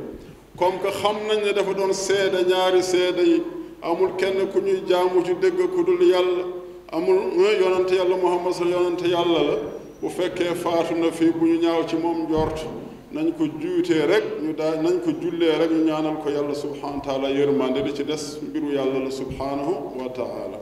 comme 0.58 0.80
que 0.82 0.90
xam 0.90 1.16
nañ 1.30 1.46
ne 1.46 1.54
dafa 1.54 1.74
doon 1.74 1.94
seede 1.94 2.44
ñaari 2.50 2.82
seede 2.84 3.22
yi 3.22 3.44
amul 3.82 4.16
kenn 4.18 4.48
ku 4.52 4.60
ñuy 4.60 4.82
jaamu 4.90 5.24
ci 5.24 5.34
dëgg 5.36 5.60
ku 5.74 5.84
dul 5.84 6.02
yàlla 6.02 6.44
amul 6.92 7.18
eh, 7.38 7.60
yonante 7.62 7.92
yàlla 7.96 8.16
muhammad 8.18 8.54
sa 8.54 8.66
yàlla 8.66 9.58
bu 10.02 10.10
fekkee 10.10 10.56
faatu 10.56 10.96
na 10.96 11.12
fii 11.12 11.30
bu 11.38 11.46
ñu 11.46 11.60
ñaaw 11.62 11.86
ci 11.88 11.98
moom 11.98 12.26
njort 12.28 12.66
nañ 13.12 13.32
ko 13.38 13.46
juutee 13.62 14.06
rek 14.08 14.24
ñu 14.42 14.54
daa 14.54 14.78
nañ 14.82 15.02
ko 15.04 15.12
jullee 15.22 15.56
rek 15.60 15.70
ñu 15.72 15.86
ñaanal 15.86 16.18
ko 16.18 16.30
yàlla 16.30 16.56
subhanahu 16.56 16.96
wa 16.96 17.02
taala 17.02 17.30
yërmande 17.30 17.84
di 17.84 17.94
ci 17.94 18.04
des 18.04 18.40
mbiru 18.42 18.74
yàlla 18.74 19.00
la 19.04 19.12
subhanahu 19.12 19.94
wa 20.02 20.10
taala 20.10 20.60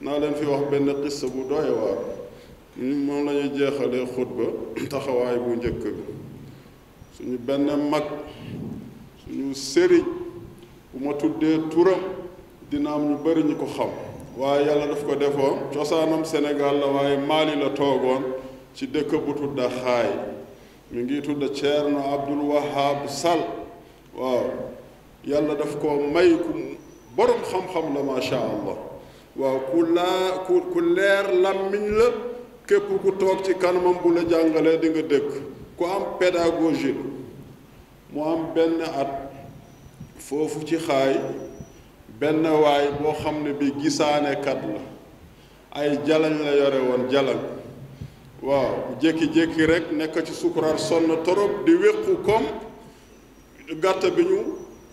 naa 0.00 0.18
leen 0.18 0.34
fi 0.34 0.44
wax 0.44 0.60
benn 0.70 0.92
xissa 1.04 1.26
bu 1.28 1.48
doy 1.48 1.70
waar 1.70 2.19
moom 2.80 3.26
la 3.26 3.32
ñu 3.34 3.56
jeexalee 3.58 4.06
xutba 4.06 4.44
taxawaay 4.90 5.36
bu 5.38 5.50
njëkk 5.56 5.82
bi 5.82 5.90
suñu 7.14 7.38
benn 7.46 7.66
mag 7.90 8.04
suñu 9.22 9.54
sëriñ 9.54 10.04
bu 10.92 11.04
ma 11.06 11.12
tuddee 11.14 11.58
turam 11.68 12.00
dina 12.70 12.94
am 12.94 13.10
ñu 13.12 13.16
bari 13.22 13.42
ñu 13.44 13.54
ko 13.56 13.66
xam 13.66 13.90
waaye 14.38 14.64
yàlla 14.66 14.86
daf 14.86 15.04
ko 15.04 15.14
defoon 15.14 15.56
cosaanam 15.74 16.24
Sénégal 16.24 16.78
la 16.80 16.86
waaye 16.86 17.16
Mali 17.18 17.54
la 17.60 17.68
toogoon 17.70 18.22
ci 18.74 18.86
dëkk 18.86 19.10
bu 19.26 19.34
tudda 19.34 19.68
xaay 19.68 20.10
mi 20.90 21.02
ngi 21.02 21.20
tudda 21.20 21.48
Ceerno 21.54 22.00
Abdul 22.14 22.40
Wahab 22.48 23.06
Sall 23.08 23.44
waaw 24.16 24.46
yàlla 25.26 25.54
daf 25.54 25.76
ko 25.78 26.00
may 26.14 26.32
ku 26.36 26.52
borom 27.14 27.42
xam-xam 27.44 27.92
la 27.94 28.02
macha 28.02 28.38
allah 28.40 28.78
waaw 29.36 29.58
ku 29.70 29.82
laa 29.92 30.38
ku 30.46 30.62
ku 30.72 30.80
leer 30.80 31.28
làmmiñ 31.34 31.86
la 31.98 32.29
képp 32.70 32.86
ku 33.02 33.10
toog 33.18 33.40
ci 33.42 33.52
kanamam 33.58 33.98
bu 34.02 34.10
la 34.14 34.22
jàngalee 34.30 34.78
di 34.82 34.88
nga 34.94 35.02
dëkk 35.10 35.30
ku 35.76 35.82
am 35.96 36.02
pédagogie 36.22 36.92
mu 38.12 38.20
am 38.32 38.40
benn 38.54 38.78
at 39.00 39.12
foofu 40.26 40.60
ci 40.68 40.76
xaay 40.86 41.14
benn 42.20 42.44
waay 42.62 42.86
boo 43.02 43.14
xam 43.22 43.36
ne 43.44 43.50
bi 43.58 43.66
gisaanekat 43.82 44.60
la 44.72 44.80
ay 45.80 45.90
jalañ 46.06 46.36
la 46.44 46.52
yore 46.60 46.80
woon 46.86 47.02
jalañ 47.12 47.40
waaw 48.48 48.72
jékki-jékki 49.02 49.62
rek 49.66 49.84
nekk 49.98 50.14
ci 50.26 50.32
sukuraat 50.34 50.78
sonn 50.78 51.10
torop 51.24 51.52
di 51.66 51.72
wéqu 51.82 52.12
comme 52.26 52.50
gàtt 53.82 54.02
bi 54.16 54.22
ñu 54.30 54.40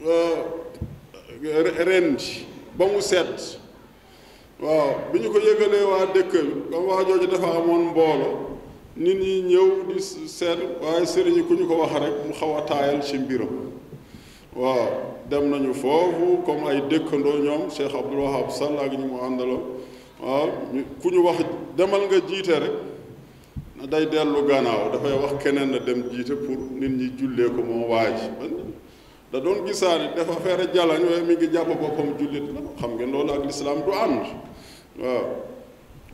euh, 0.02 0.36
rendi 1.88 2.48
ba 2.78 2.86
mu 2.90 3.02
set 3.02 3.60
waaw 4.60 5.12
bi 5.14 5.20
ñu 5.20 5.30
ko 5.30 5.38
yëgalee 5.38 5.86
waa 5.86 6.06
dëkk 6.14 6.32
bi 6.32 6.68
comme 6.72 6.86
waa 6.88 7.04
jooju 7.06 7.28
dafa 7.28 7.48
amoon 7.58 7.84
mbooloo 7.92 8.38
nit 8.98 9.16
ñi 9.20 9.42
ñëw 9.42 9.70
di 9.94 10.02
seet 10.02 10.58
waaye 10.82 11.06
sëriñ 11.06 11.46
ku 11.48 11.54
ñu 11.54 11.66
ko 11.68 11.76
wax 11.82 11.94
rek 12.02 12.14
mu 12.26 12.34
xaw 12.34 12.58
a 12.58 12.62
taayal 12.62 13.04
ci 13.04 13.18
mbiram 13.20 13.50
waaw 14.56 14.88
dem 15.30 15.50
nañu 15.52 15.74
foofu 15.74 16.42
comme 16.46 16.68
ay 16.68 16.82
dëkkandoo 16.90 17.38
ñoom 17.40 17.70
Cheikh 17.70 17.94
Abdoul 17.96 18.20
Wahab 18.22 18.50
Sall 18.50 18.78
ak 18.80 18.92
ñu 18.98 19.06
mu 19.08 19.18
àndaloo 19.22 19.62
waaw 20.24 20.50
ku 21.02 21.10
ñu 21.12 21.24
wax 21.24 21.38
demal 21.78 22.02
nga 22.08 22.18
jiite 22.28 22.58
rek 22.60 22.76
day 23.90 24.08
dellu 24.08 24.42
gannaaw 24.48 24.92
dafay 24.92 25.14
wax 25.22 25.44
keneen 25.44 25.70
na 25.72 25.78
dem 25.80 26.02
jiite 26.12 26.34
pour 26.36 26.58
nit 26.74 26.90
ñi 26.90 27.10
jullee 27.18 27.46
ko 27.50 27.62
moom 27.62 27.90
waa 27.92 28.10
ji 28.10 28.26
da 29.32 29.40
doon 29.46 29.66
gisaani 29.66 30.10
dafa 30.16 30.34
feere 30.40 30.68
jalañ 30.74 31.04
waaye 31.04 31.22
mi 31.24 31.34
ngi 31.36 31.48
jàpp 31.54 31.68
boppam 31.80 32.16
jullit 32.20 32.44
la 32.54 32.62
xam 32.80 32.96
ngeen 32.96 33.12
loolu 33.12 33.34
ak 33.34 33.46
lislaam 33.46 33.80
du 33.86 33.92
ànd 33.92 34.26
waaw 35.02 35.24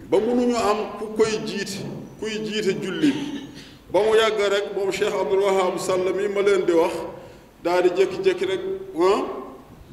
ba 0.10 0.18
mënuñu 0.18 0.56
am 0.56 0.78
ku 1.00 1.06
koy 1.18 1.32
jiite 1.46 1.78
kuy 2.20 2.32
jiite 2.46 2.82
julli 2.82 3.12
bi 3.12 3.48
ba 3.92 4.00
mu 4.02 4.16
yàgg 4.16 4.40
rek 4.40 4.66
moom 4.76 4.92
Cheikh 4.92 5.14
Abdul 5.14 5.42
Wahab 5.44 5.78
Sall 5.80 6.02
mi 6.14 6.28
ma 6.28 6.42
leen 6.42 6.66
di 6.66 6.72
wax 6.74 6.94
daal 7.64 7.84
di 7.84 7.90
jékki-jékki 7.90 8.46
rek 8.46 8.62
ah 9.00 9.22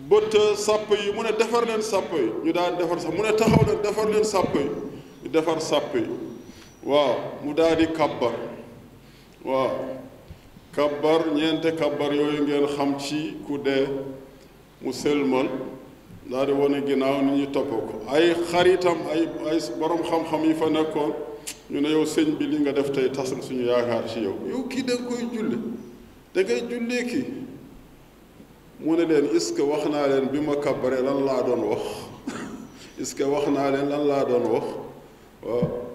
bët 0.08 0.34
sàpp 0.56 0.88
yi 1.04 1.12
mu 1.12 1.22
ne 1.22 1.32
defar 1.36 1.66
leen 1.66 1.82
sàpp 1.82 2.12
yi 2.12 2.32
ñu 2.44 2.52
daal 2.52 2.76
di 2.76 2.82
defar 2.82 2.98
sax 3.00 3.12
mu 3.14 3.22
ne 3.22 3.32
taxaw 3.36 3.62
leen 3.66 3.82
defar 3.82 4.08
leen 4.08 4.24
sàpp 4.24 4.54
yi 4.54 4.68
ñu 5.24 5.28
defar 5.30 5.60
sàpp 5.60 5.94
yi 5.94 6.06
waaw 6.84 7.14
mu 7.44 7.52
daal 7.52 7.76
di 7.76 7.86
kàbbar 7.86 8.32
waaw 9.44 9.99
kabbar 10.72 11.34
ñeente 11.34 11.74
kabbar 11.76 12.12
yooyu 12.12 12.42
ngeen 12.42 12.66
xam 12.66 12.96
ci 12.98 13.36
ku 13.46 13.58
dee 13.58 13.88
mu 14.80 14.92
sëlmal 14.92 15.48
daal 16.30 16.46
di 16.46 16.52
wane 16.52 16.80
ginnaaw 16.86 17.20
nit 17.22 17.34
ñi 17.36 17.46
topp 17.52 17.70
ko 17.70 17.94
ay 18.10 18.34
xaritam 18.50 18.98
ay 19.12 19.22
ay 19.50 19.58
borom 19.80 20.02
xam-xam 20.02 20.44
yi 20.44 20.54
fa 20.54 20.68
nekkoon 20.70 21.12
ñu 21.70 21.80
ne 21.80 21.88
yow 21.90 22.04
sëñ 22.04 22.36
bi 22.38 22.46
li 22.46 22.58
nga 22.60 22.72
def 22.72 22.90
tey 22.92 23.10
tas 23.10 23.34
suñu 23.42 23.64
yaakaar 23.66 24.08
ci 24.08 24.20
yow 24.20 24.34
yow 24.48 24.62
kii 24.70 24.82
da 24.84 24.94
nga 24.94 25.02
koy 25.08 25.26
julli 25.32 25.58
da 26.34 26.40
ngay 26.42 27.04
kii 27.06 27.24
mu 28.80 28.94
ne 28.96 29.04
leen 29.04 29.26
est-ce 29.36 29.52
que 29.52 29.62
wax 29.62 29.86
naa 29.88 30.06
leen 30.06 30.28
bi 30.30 30.38
ma 30.40 30.54
kabbaree 30.56 31.02
lan 31.02 31.24
laa 31.26 31.42
doon 31.42 31.64
wax 31.68 31.82
est-ce 33.00 33.12
que 33.14 33.24
wax 33.24 33.48
naa 33.48 33.70
leen 33.72 33.88
lan 33.88 34.04
laa 34.06 34.24
doon 34.24 34.46
wax 34.52 34.64
waaw 35.42 35.89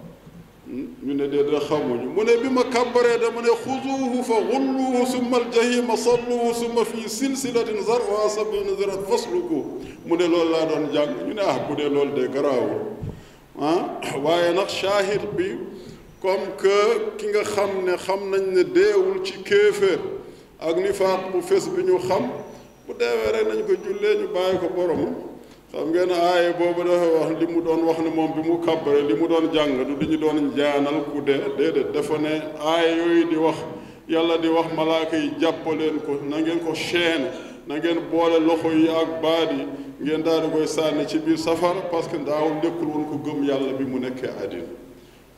ñu 0.67 1.13
ne 1.13 1.27
dee 1.27 1.43
da 1.51 1.59
xamuñu 1.59 2.09
mu 2.09 2.23
ne 2.23 2.35
bi 2.41 2.49
ma 2.49 2.63
kàbbaree 2.63 3.17
dama 3.19 3.41
ne 3.43 3.49
xuzuuhu 3.53 4.23
fa 4.23 4.33
xulluuhu 4.49 5.05
summa 5.05 5.37
aljahima 5.37 5.95
salluuhu 5.97 6.53
summa 6.55 6.83
fi 6.83 7.07
silsilatin 7.09 7.83
zaruha 7.83 8.27
sabina 8.29 8.75
zirat 8.77 9.05
fasluku 9.07 9.79
mu 10.05 10.15
ne 10.17 10.27
loolu 10.27 10.51
laa 10.51 10.65
doon 10.65 10.91
jàng 10.93 11.27
ñu 11.27 11.33
ne 11.35 11.41
ah 11.41 11.59
bu 11.69 11.75
dee 11.75 11.87
loolu 11.89 12.13
de 12.15 12.27
garaawul 12.29 12.81
ah 13.61 13.99
waaye 14.23 14.53
nag 14.55 14.67
shaahid 14.69 15.21
bi 15.37 15.55
comme 16.21 16.57
que 16.57 17.13
ki 17.17 17.27
nga 17.27 17.43
xam 17.43 17.69
ne 17.85 17.95
xam 17.97 18.19
nañ 18.31 18.43
ne 18.55 18.63
deewul 18.63 19.21
ci 19.23 19.33
kéeféer 19.45 19.99
ak 20.59 20.77
nifaaq 20.77 21.31
bu 21.31 21.41
fes 21.43 21.67
bi 21.69 21.83
ñu 21.83 21.99
xam 21.99 22.23
bu 22.87 22.93
deewee 22.93 23.31
rek 23.33 23.47
nañ 23.49 23.61
ko 23.67 23.73
jullee 23.85 24.17
ñu 24.17 24.27
bàyyi 24.33 24.57
ko 24.57 24.69
boromam 24.75 25.13
xam 25.75 25.89
ngeen 25.91 26.09
aaye 26.09 26.53
boobu 26.59 26.83
dafa 26.83 27.05
wax 27.07 27.39
li 27.39 27.45
mu 27.53 27.61
doon 27.61 27.83
wax 27.85 27.97
ne 27.99 28.09
moom 28.15 28.31
bi 28.35 28.47
mu 28.49 28.57
kàbbare 28.63 29.01
li 29.07 29.13
mu 29.13 29.27
doon 29.27 29.51
jàng 29.53 29.85
du 29.87 29.95
li 29.99 30.07
ñu 30.07 30.17
doon 30.17 30.35
njaanal 30.47 31.03
ku 31.11 31.21
dee 31.21 31.39
déedéet 31.57 31.91
dafa 31.91 32.17
ne 32.17 32.29
aaye 32.65 32.97
yooyu 32.97 33.27
di 33.29 33.35
wax 33.35 33.55
yàlla 34.07 34.37
di 34.37 34.47
wax 34.47 34.67
malaaka 34.73 35.17
yi 35.17 35.29
jàppaleen 35.41 35.99
ko 36.05 36.11
na 36.29 36.37
ko 36.65 36.73
chaîne 36.73 37.27
na 37.67 37.75
ngeen 37.75 37.97
boole 38.11 38.39
loxo 38.39 38.71
yi 38.71 38.87
ak 38.87 39.21
baat 39.21 39.51
yi 39.51 39.65
ngeen 40.05 40.23
daal 40.23 40.41
di 40.43 40.47
koy 40.51 40.65
sànni 40.67 41.05
ci 41.07 41.19
biir 41.19 41.37
safara 41.37 41.81
parce 41.91 42.07
que 42.07 42.15
ndaaw 42.17 42.47
nekkul 42.63 42.85
woon 42.87 43.05
ko 43.09 43.15
gëm 43.25 43.43
yàlla 43.43 43.73
bi 43.73 43.83
mu 43.85 43.99
nekkee 43.99 44.27
àddina 44.43 44.71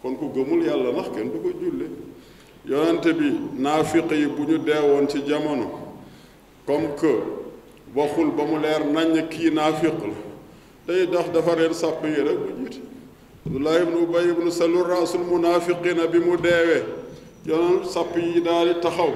kon 0.03 0.13
ku 0.17 0.29
gëmul 0.36 0.63
yàlla 0.65 0.91
ndax 0.91 1.10
kenn 1.15 1.32
du 1.32 1.39
ko 1.39 1.50
julle 1.62 1.88
yonente 2.70 3.12
bi 3.13 3.25
naafiq 3.58 4.12
yi 4.12 4.27
bu 4.27 4.44
ñu 4.44 4.58
deewoon 4.60 5.08
ci 5.10 5.20
jamono 5.27 5.67
comme 6.67 6.89
que 7.00 7.13
waxul 7.96 8.29
ba 8.36 8.44
mu 8.46 8.58
leer 8.60 8.86
naññ 8.86 9.25
kii 9.29 9.50
naafiq 9.50 9.94
la 10.06 10.26
tey 10.88 11.06
dox 11.06 11.27
dafa 11.34 11.56
reen 11.56 11.74
sàpp 11.74 12.03
yi 12.06 12.13
rek 12.24 12.38
bu 12.38 12.70
jiite 12.72 12.82
abdullah 13.46 13.82
ibnu 13.82 13.98
ubay 14.08 14.29
ibnu 14.29 14.50
salul 14.51 14.84
rasul 14.88 15.20
munafiqina 15.20 16.08
bi 16.08 16.20
mu 16.20 16.38
deewee 16.38 16.84
yonen 17.46 17.84
sàpp 17.84 18.15
yi 18.17 18.41
daal 18.46 18.74
di 18.74 18.79
taxaw 18.82 19.12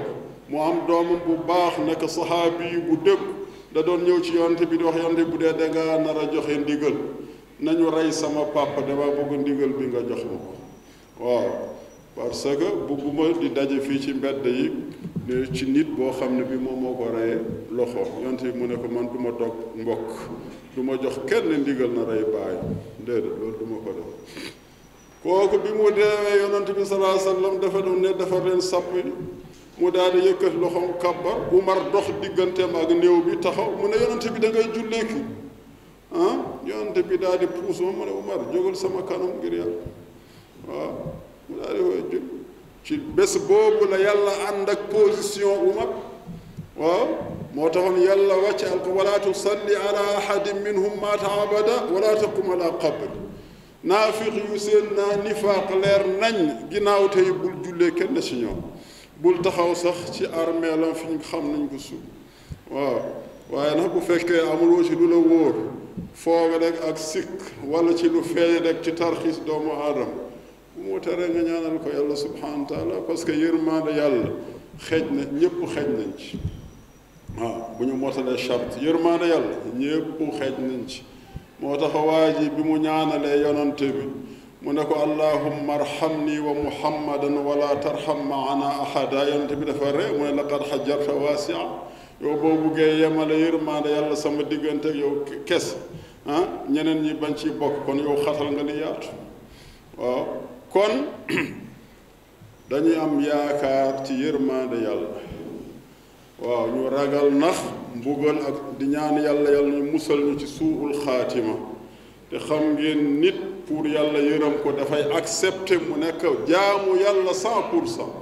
mu 0.50 0.60
am 0.60 0.86
doomam 0.88 1.20
bu 1.26 1.36
baax 1.48 1.78
nekk 1.78 2.02
saxaabi 2.08 2.64
yi 2.76 2.76
bu 2.80 2.96
dëgg 3.04 3.22
da 3.74 3.82
doon 3.82 4.04
ñëw 4.04 4.20
ci 4.20 4.34
yonte 4.36 4.66
bi 4.68 4.76
di 4.76 4.84
wax 4.84 4.96
yonte 4.98 5.24
bu 5.24 5.38
dee 5.38 5.52
dangaa 5.56 5.98
nar 6.04 6.16
a 6.18 6.26
joxe 6.32 6.56
ndigal 6.60 6.94
nañu 7.58 7.88
rey 7.90 8.12
sama 8.12 8.44
papa 8.52 8.80
dama 8.82 9.04
bëgg 9.16 9.40
ndigal 9.40 9.70
bi 9.72 9.84
nga 9.86 10.02
jox 10.08 10.22
ma 10.28 10.36
ko 11.16 11.24
waaw 11.24 11.71
parce 12.14 12.42
que 12.44 12.64
bugguma 12.86 13.30
di 13.38 13.48
daje 13.50 13.80
fii 13.80 13.98
ci 14.00 14.12
mbedd 14.12 14.44
yi 14.44 14.68
ne 15.26 15.50
ci 15.52 15.64
nit 15.70 15.88
boo 15.88 16.10
xam 16.10 16.36
ne 16.36 16.42
bi 16.42 16.56
moom 16.56 16.82
moo 16.82 16.94
ko 16.94 17.08
rey 17.14 17.38
loxo 17.70 18.00
yonte 18.22 18.52
mu 18.52 18.66
ne 18.66 18.74
ko 18.76 18.86
man 18.88 19.08
du 19.10 19.16
ma 19.18 19.30
dog 19.30 19.52
mbokk 19.74 20.10
du 20.74 20.82
ma 20.82 20.96
jox 20.98 21.18
kenn 21.26 21.48
ndigal 21.60 21.90
na 21.92 22.04
rey 22.04 22.22
baay 22.30 22.58
déedéet 22.98 23.30
loolu 23.38 23.56
du 23.58 23.64
ma 23.64 23.76
ko 23.82 23.94
def 23.94 24.52
kooku 25.22 25.58
bi 25.62 25.72
mu 25.72 25.90
deewee 25.90 26.40
yonent 26.42 26.70
bi 26.74 26.84
salaa 26.84 27.18
sallam 27.18 27.58
dafa 27.60 27.80
doon 27.80 28.00
ne 28.00 28.12
dafa 28.12 28.40
leen 28.44 28.60
sàpp 28.60 28.92
mu 29.78 29.90
daal 29.90 30.12
di 30.12 30.26
yëkkati 30.26 30.58
loxoom 30.60 30.92
kàbbar 31.00 31.48
Umar 31.50 31.90
dox 31.92 32.12
digganteem 32.20 32.76
ak 32.76 32.90
néew 32.90 33.22
bi 33.22 33.36
taxaw 33.40 33.70
mu 33.74 33.88
ne 33.88 33.96
yonent 33.96 34.28
bi 34.30 34.38
da 34.38 34.48
ngay 34.50 34.68
julleeki 34.74 35.16
ah, 36.12 36.36
bi 36.62 37.16
daal 37.16 37.38
di 37.38 37.46
puus 37.46 37.80
ma 37.80 37.90
mu 37.90 38.04
ne 38.04 38.10
Umar 38.10 38.52
jógal 38.52 38.76
sama 38.76 39.00
kanam 39.02 39.32
ngir 39.38 39.52
yàlla 39.52 39.86
waaw 40.68 40.92
daal 41.52 41.52
di 41.52 41.52
koy 41.52 41.52
jël 41.52 42.22
ci 42.84 42.96
bés 42.96 43.38
boobu 43.38 43.86
la 43.90 43.98
yàlla 43.98 44.32
ànd 44.48 44.68
ak 44.68 44.88
position 44.90 45.64
bu 45.64 45.72
mag 45.78 45.88
waaw 46.76 47.08
moo 47.54 47.68
taxoon 47.70 48.00
yàlla 48.00 48.36
wàcce 48.38 48.64
al 48.66 48.78
ko 48.82 48.90
wala 48.96 49.18
tusalli 49.20 49.74
ala 49.74 50.00
ahadin 50.18 50.62
minhum 50.64 51.00
maata 51.00 51.26
abada 51.26 51.84
wala 51.92 52.16
taqum 52.20 52.50
ala 52.50 52.70
qabri 52.80 53.10
naafiq 53.84 54.34
yu 54.34 54.58
seen 54.58 54.86
naa 54.96 55.16
nifaaq 55.22 55.70
leer 55.82 56.04
nañ 56.20 56.68
ginnaaw 56.70 57.08
tey 57.08 57.30
bul 57.30 57.54
jullee 57.64 57.92
kenn 57.92 58.20
ci 58.20 58.34
ñoom 58.40 58.60
bul 59.20 59.40
taxaw 59.42 59.74
sax 59.74 60.10
ci 60.12 60.24
armeelam 60.26 60.94
fi 60.94 61.06
ñu 61.06 61.18
xam 61.22 61.52
nañ 61.52 61.68
ko 61.68 61.78
suuf 61.78 62.02
waaw 62.70 63.00
waaye 63.50 63.76
nag 63.76 63.92
bu 63.92 64.00
fekkee 64.00 64.40
amuloo 64.52 64.82
ci 64.82 64.96
lu 64.96 65.06
la 65.08 65.16
wóor 65.16 65.54
foog 66.14 66.50
rek 66.60 66.82
ak 66.88 66.98
sikk 66.98 67.30
wala 67.64 67.94
ci 67.94 68.08
lu 68.08 68.22
feeñ 68.22 68.62
rek 68.64 68.82
ci 68.82 68.92
tarxiis 68.92 69.38
doomu 69.46 69.70
aadama 69.72 70.21
bu 70.76 70.92
mu 70.94 71.00
teree 71.00 71.28
nga 71.28 71.42
ñaanal 71.42 71.78
ko 71.78 71.88
yàlla 71.90 72.16
subhanahu 72.16 72.60
wa 72.62 72.68
taala 72.76 72.94
parce 73.06 73.24
que 73.24 73.32
yërmaande 73.32 73.90
yàlla 73.92 74.28
xeej 74.80 75.04
na 75.10 75.22
ñëpp 75.24 75.58
xeej 75.74 75.88
nañ 75.98 77.42
bu 77.78 77.84
ñu 77.84 77.92
motalee 77.96 78.36
charte 78.36 78.80
yërmaande 78.80 79.26
yàlla 79.26 79.56
ñëpp 79.76 80.18
xeej 80.38 80.54
nañ 80.58 80.86
ci 80.88 81.02
moo 81.60 81.76
tax 81.76 81.92
waa 81.94 82.32
ji 82.38 82.48
bi 82.48 82.62
mu 82.62 82.76
ñaanalee 82.78 83.40
yonante 83.42 83.92
bi 83.92 84.04
mu 84.62 84.72
ne 84.72 84.82
ko 84.84 84.94
allahumma 84.94 85.74
arhamni 85.74 86.38
wa 86.40 86.54
muhammadan 86.54 87.36
wala 87.44 87.76
tarham 87.76 88.26
maana 88.26 88.80
ahada 88.82 89.28
yonante 89.28 89.54
bi 89.56 89.66
dafa 89.66 89.90
ree 89.92 90.12
mu 90.16 90.24
ne 90.24 90.32
laqad 90.32 90.62
xajarta 90.70 91.12
waasia 91.12 91.68
yow 92.18 92.36
boo 92.40 92.56
buggee 92.56 92.96
yemale 92.96 93.32
yërmaande 93.34 93.88
yàlla 93.92 94.16
sama 94.16 94.42
diggante 94.42 94.88
yow 94.96 95.22
kes 95.44 95.76
ah 96.26 96.64
ñeneen 96.70 97.02
ñi 97.02 97.12
bañ 97.12 97.36
ci 97.36 97.50
bokk 97.50 97.84
kon 97.84 97.98
yow 97.98 98.16
xatal 98.24 98.50
nga 98.52 98.62
ni 98.62 98.80
yaatu 98.80 99.08
waaw 99.98 100.26
kon 100.72 100.92
dañuy 102.70 102.96
am 102.96 103.18
yaakaar 103.20 104.04
ci 104.06 104.14
yërmande 104.14 104.76
yàlla 104.82 105.08
waaw 106.40 106.66
ñu 106.74 106.88
ragal 106.88 107.28
nax 107.40 107.56
mbugal 107.94 108.38
ak 108.48 108.56
di 108.78 108.86
ñaan 108.86 109.16
yàlla 109.24 109.50
yàlla 109.50 109.74
ñu 109.78 109.90
musal 109.92 110.18
ñu 110.26 110.38
ci 110.38 110.46
suuxul 110.46 110.94
xaatima 111.04 111.54
te 112.30 112.38
xam 112.38 112.64
ngeen 112.72 113.20
nit 113.20 113.34
pour 113.66 113.86
yàlla 113.86 114.18
yërëm 114.18 114.54
ko 114.62 114.72
dafay 114.72 115.02
accepter 115.18 115.78
mu 115.88 115.96
nekk 116.00 116.20
jaamu 116.48 116.96
yàlla 117.04 117.32
cent 117.34 117.64
pour 117.70 117.86
cent 117.88 118.12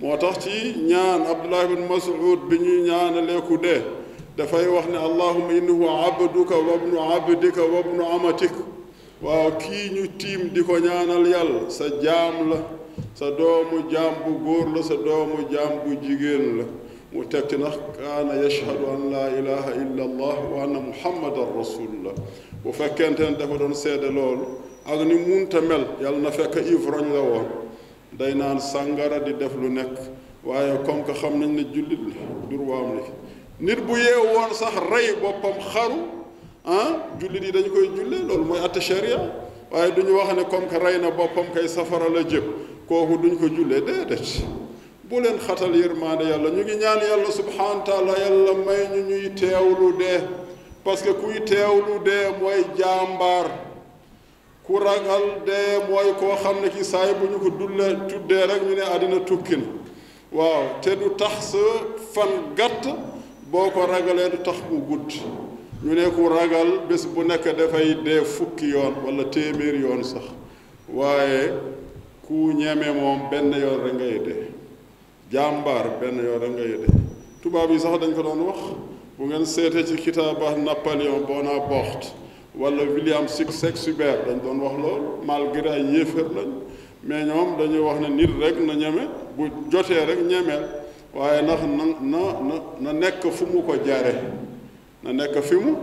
moo 0.00 0.16
tax 0.16 0.38
ci 0.44 0.74
ñaan 0.88 1.22
abdullah 1.26 1.64
ibn 1.64 1.82
mas'ud 1.92 2.40
bi 2.48 2.58
ñuy 2.60 2.80
ñaanalee 2.88 3.40
ku 3.42 3.56
dee 3.58 3.82
dafay 4.36 4.66
wax 4.68 4.86
ne 4.88 4.98
allahuma 4.98 5.52
innahu 5.52 5.84
abduka 5.88 6.54
wa 6.56 6.74
ibnu 6.76 6.96
abdika 7.16 7.60
wa 7.72 7.80
ibnu 7.80 8.02
amatik 8.14 8.52
waaw 9.22 9.50
kii 9.56 9.88
ñu 9.94 10.06
tiim 10.18 10.48
di 10.52 10.62
ko 10.64 10.78
ñaanal 10.80 11.24
yàlla 11.26 11.70
sa 11.70 11.84
jaam 12.02 12.50
la 12.50 12.56
sa 13.14 13.30
doomu 13.30 13.88
jaam 13.90 14.14
bu 14.26 14.32
góor 14.44 14.74
la 14.76 14.82
sa 14.82 14.96
doomu 14.96 15.46
jaam 15.50 15.78
bu 15.86 15.94
jigéen 16.02 16.58
la 16.58 16.64
mu 17.12 17.24
teg 17.26 17.46
ci 17.48 17.56
nag 17.56 17.70
kaana 17.96 18.34
yashhadu 18.42 18.84
an 18.86 19.10
laa 19.12 19.30
ilaha 19.30 19.70
illa 19.76 20.02
allah 20.04 20.36
wa 20.52 20.62
anna 20.64 20.80
muhammadan 20.80 21.54
rasulullah 21.56 22.14
bu 22.64 22.72
fekkente 22.72 23.20
ne 23.30 23.36
dafa 23.36 23.56
doon 23.58 23.74
seede 23.74 24.10
loolu 24.10 24.46
ak 24.86 25.00
ni 25.06 25.14
munta 25.14 25.60
mel 25.60 25.86
yàlla 26.00 26.18
na 26.18 26.30
fekk 26.32 26.56
ivrogne 26.66 27.12
la 27.12 27.20
woon 27.20 27.46
day 28.12 28.34
naan 28.34 28.58
sàngara 28.58 29.20
di 29.20 29.32
def 29.34 29.52
lu 29.54 29.68
nekk 29.70 29.98
waaye 30.44 30.78
comme 30.84 31.04
que 31.04 31.12
xam 31.12 31.38
nañ 31.38 31.50
ne 31.52 31.62
jullit 31.72 32.00
la 32.08 32.14
durwaam 32.50 32.96
li 32.96 33.02
nit 33.66 33.78
bu 33.86 33.92
yeewoon 33.96 34.52
sax 34.52 34.74
rey 34.90 35.14
boppam 35.22 35.60
xaru 35.72 36.21
ah 36.64 37.02
jullit 37.18 37.42
yi 37.42 37.52
dañu 37.52 37.70
koy 37.70 37.88
julle 37.96 38.18
loolu 38.22 38.44
mooy 38.44 38.60
atte 38.60 38.80
sharia 38.80 39.18
waaye 39.70 39.90
duñu 39.92 40.12
wax 40.16 40.32
ne 40.36 40.42
comme 40.44 40.66
que 40.68 40.76
rey 40.78 40.96
na 40.98 41.10
boppam 41.10 41.46
kay 41.52 41.66
safara 41.66 42.08
la 42.08 42.22
jëm 42.22 42.44
kooku 42.88 43.16
duñu 43.18 43.36
ko 43.36 43.48
jullee 43.48 43.80
déedéet 43.80 44.44
bu 45.04 45.20
leen 45.20 45.38
xatal 45.40 45.74
yërmaande 45.74 46.22
yàlla 46.24 46.50
ñu 46.50 46.62
ngi 46.62 46.76
ñaan 46.76 47.00
yàlla 47.02 47.32
subhaanahu 47.32 47.84
taala 47.84 48.12
yàlla 48.16 48.52
may 48.64 48.82
ñu 48.86 49.08
ñuy 49.08 49.34
teewlu 49.34 49.98
dee 49.98 50.20
parce 50.84 51.02
que 51.02 51.10
kuy 51.14 51.40
teewlu 51.44 51.98
dee 52.04 52.28
mooy 52.40 52.62
jàmbaar 52.78 53.46
ku 54.64 54.78
ragal 54.78 55.42
dee 55.44 55.78
mooy 55.90 56.14
koo 56.16 56.36
xam 56.42 56.60
ne 56.62 56.68
kii 56.70 56.84
saay 56.84 57.12
bu 57.14 57.26
ñu 57.26 57.40
ko 57.42 57.50
dullee 57.58 58.06
tuddee 58.08 58.46
rek 58.46 58.62
ñu 58.62 58.74
ne 58.76 58.82
àddina 58.82 59.18
tukki 59.20 59.56
na 59.56 59.64
waaw 60.32 60.78
te 60.80 60.90
du 60.94 61.10
tax 61.18 61.40
sa 61.40 61.58
fan 62.12 62.54
gàtt 62.56 62.86
boo 63.50 63.68
ko 63.70 63.80
ragalee 63.86 64.30
du 64.30 64.38
tax 64.44 64.58
bu 64.70 64.78
gudd 64.78 65.10
ñu 65.82 65.94
ne 65.94 66.08
ku 66.10 66.28
ragal 66.28 66.86
bés 66.88 67.04
bu 67.06 67.22
nekk 67.24 67.44
dafay 67.58 67.96
dee 68.04 68.22
fukki 68.24 68.66
yoon 68.68 68.94
walla 69.04 69.24
téeméer 69.24 69.74
yoon 69.80 70.04
sax 70.04 70.22
waaye 70.88 71.50
ku 72.24 72.52
ñeme 72.54 72.86
moom 72.96 73.28
benn 73.30 73.50
yoon 73.52 73.82
rek 73.84 73.94
ngay 73.94 74.18
dee 74.24 74.46
jàmbaar 75.32 75.98
benn 76.00 76.18
yoon 76.24 76.40
rek 76.40 76.50
ngay 76.50 76.66
dee 76.86 76.94
tubaab 77.42 77.70
yi 77.72 77.80
sax 77.80 77.98
dañ 77.98 78.14
ko 78.14 78.22
doon 78.22 78.40
wax 78.46 78.58
bu 79.18 79.26
ngeen 79.26 79.44
seete 79.46 79.84
ci 79.86 79.96
kitaaba 79.96 80.54
Napoléon 80.56 81.26
Bonaparte 81.26 82.12
wala 82.56 82.82
William 82.84 83.26
Shakespeare 83.26 84.22
dañ 84.26 84.38
doon 84.42 84.60
wax 84.60 84.76
loolu 84.78 85.24
malgré 85.26 85.68
ay 85.68 85.82
yéefar 85.82 86.26
lañ 86.36 86.50
mais 87.02 87.24
ñoom 87.24 87.58
dañuy 87.58 87.80
wax 87.80 88.00
na 88.00 88.08
nit 88.08 88.30
rek 88.40 88.54
na 88.66 88.74
ñeme 88.74 89.08
bu 89.36 89.50
jotee 89.68 90.04
rek 90.06 90.20
ñemeel 90.28 90.64
waaye 91.12 91.42
ndax 91.42 91.62
na 91.62 91.84
na 92.02 92.18
na 92.48 92.54
na 92.80 92.92
nekk 92.92 93.26
fu 93.32 93.46
mu 93.46 93.62
ko 93.64 93.74
jare 93.84 94.14
na 95.02 95.12
nek 95.12 95.38
fi 95.42 95.56
mu 95.56 95.76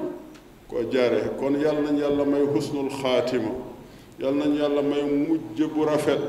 ko 0.67 0.77
jare 0.91 1.35
kon 1.39 1.59
yal 1.59 1.77
nañ 1.83 1.97
yàlla 1.99 2.25
may 2.25 2.43
husnul 2.55 2.89
khatima 2.89 3.51
yal 4.19 4.33
nañ 4.33 4.55
yàlla 4.57 4.81
may 4.81 5.03
mujj 5.03 5.59
bu 5.73 5.83
rafet 5.85 6.19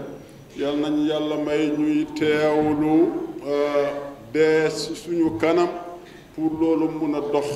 yal 0.58 0.76
nañ 0.76 1.06
yàlla 1.08 1.36
may 1.36 1.70
ñuy 1.78 2.06
teewlu 2.18 3.12
dee 4.32 4.68
suñu 4.70 5.38
kanam 5.38 5.68
pour 6.34 6.50
lolu 6.60 6.88
mëna 7.00 7.20
dox 7.32 7.46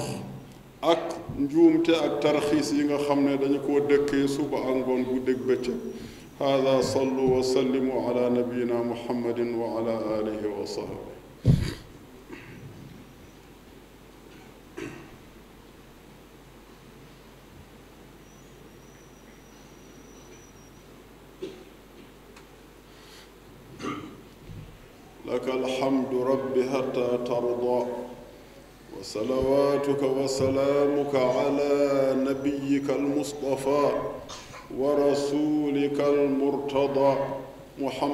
ak 0.82 1.02
njumte 1.38 1.90
ak 1.92 2.20
tarxis 2.20 2.70
yi 2.72 2.84
nga 2.84 2.98
xamne 2.98 3.36
dañ 3.38 3.58
ko 3.60 3.82
koo 4.06 4.26
suba 4.28 4.56
ak 4.58 4.74
ngoon 4.86 5.02
bu 5.04 5.20
dég 5.26 5.38
becc 5.46 5.70
هذا 6.40 6.80
صلوا 6.82 7.38
وسلموا 7.38 8.02
على 8.10 8.28
نبينا 8.42 8.82
محمد 8.82 9.40
وعلى 9.54 9.94
آله 10.18 10.42
وصحبه 10.58 11.08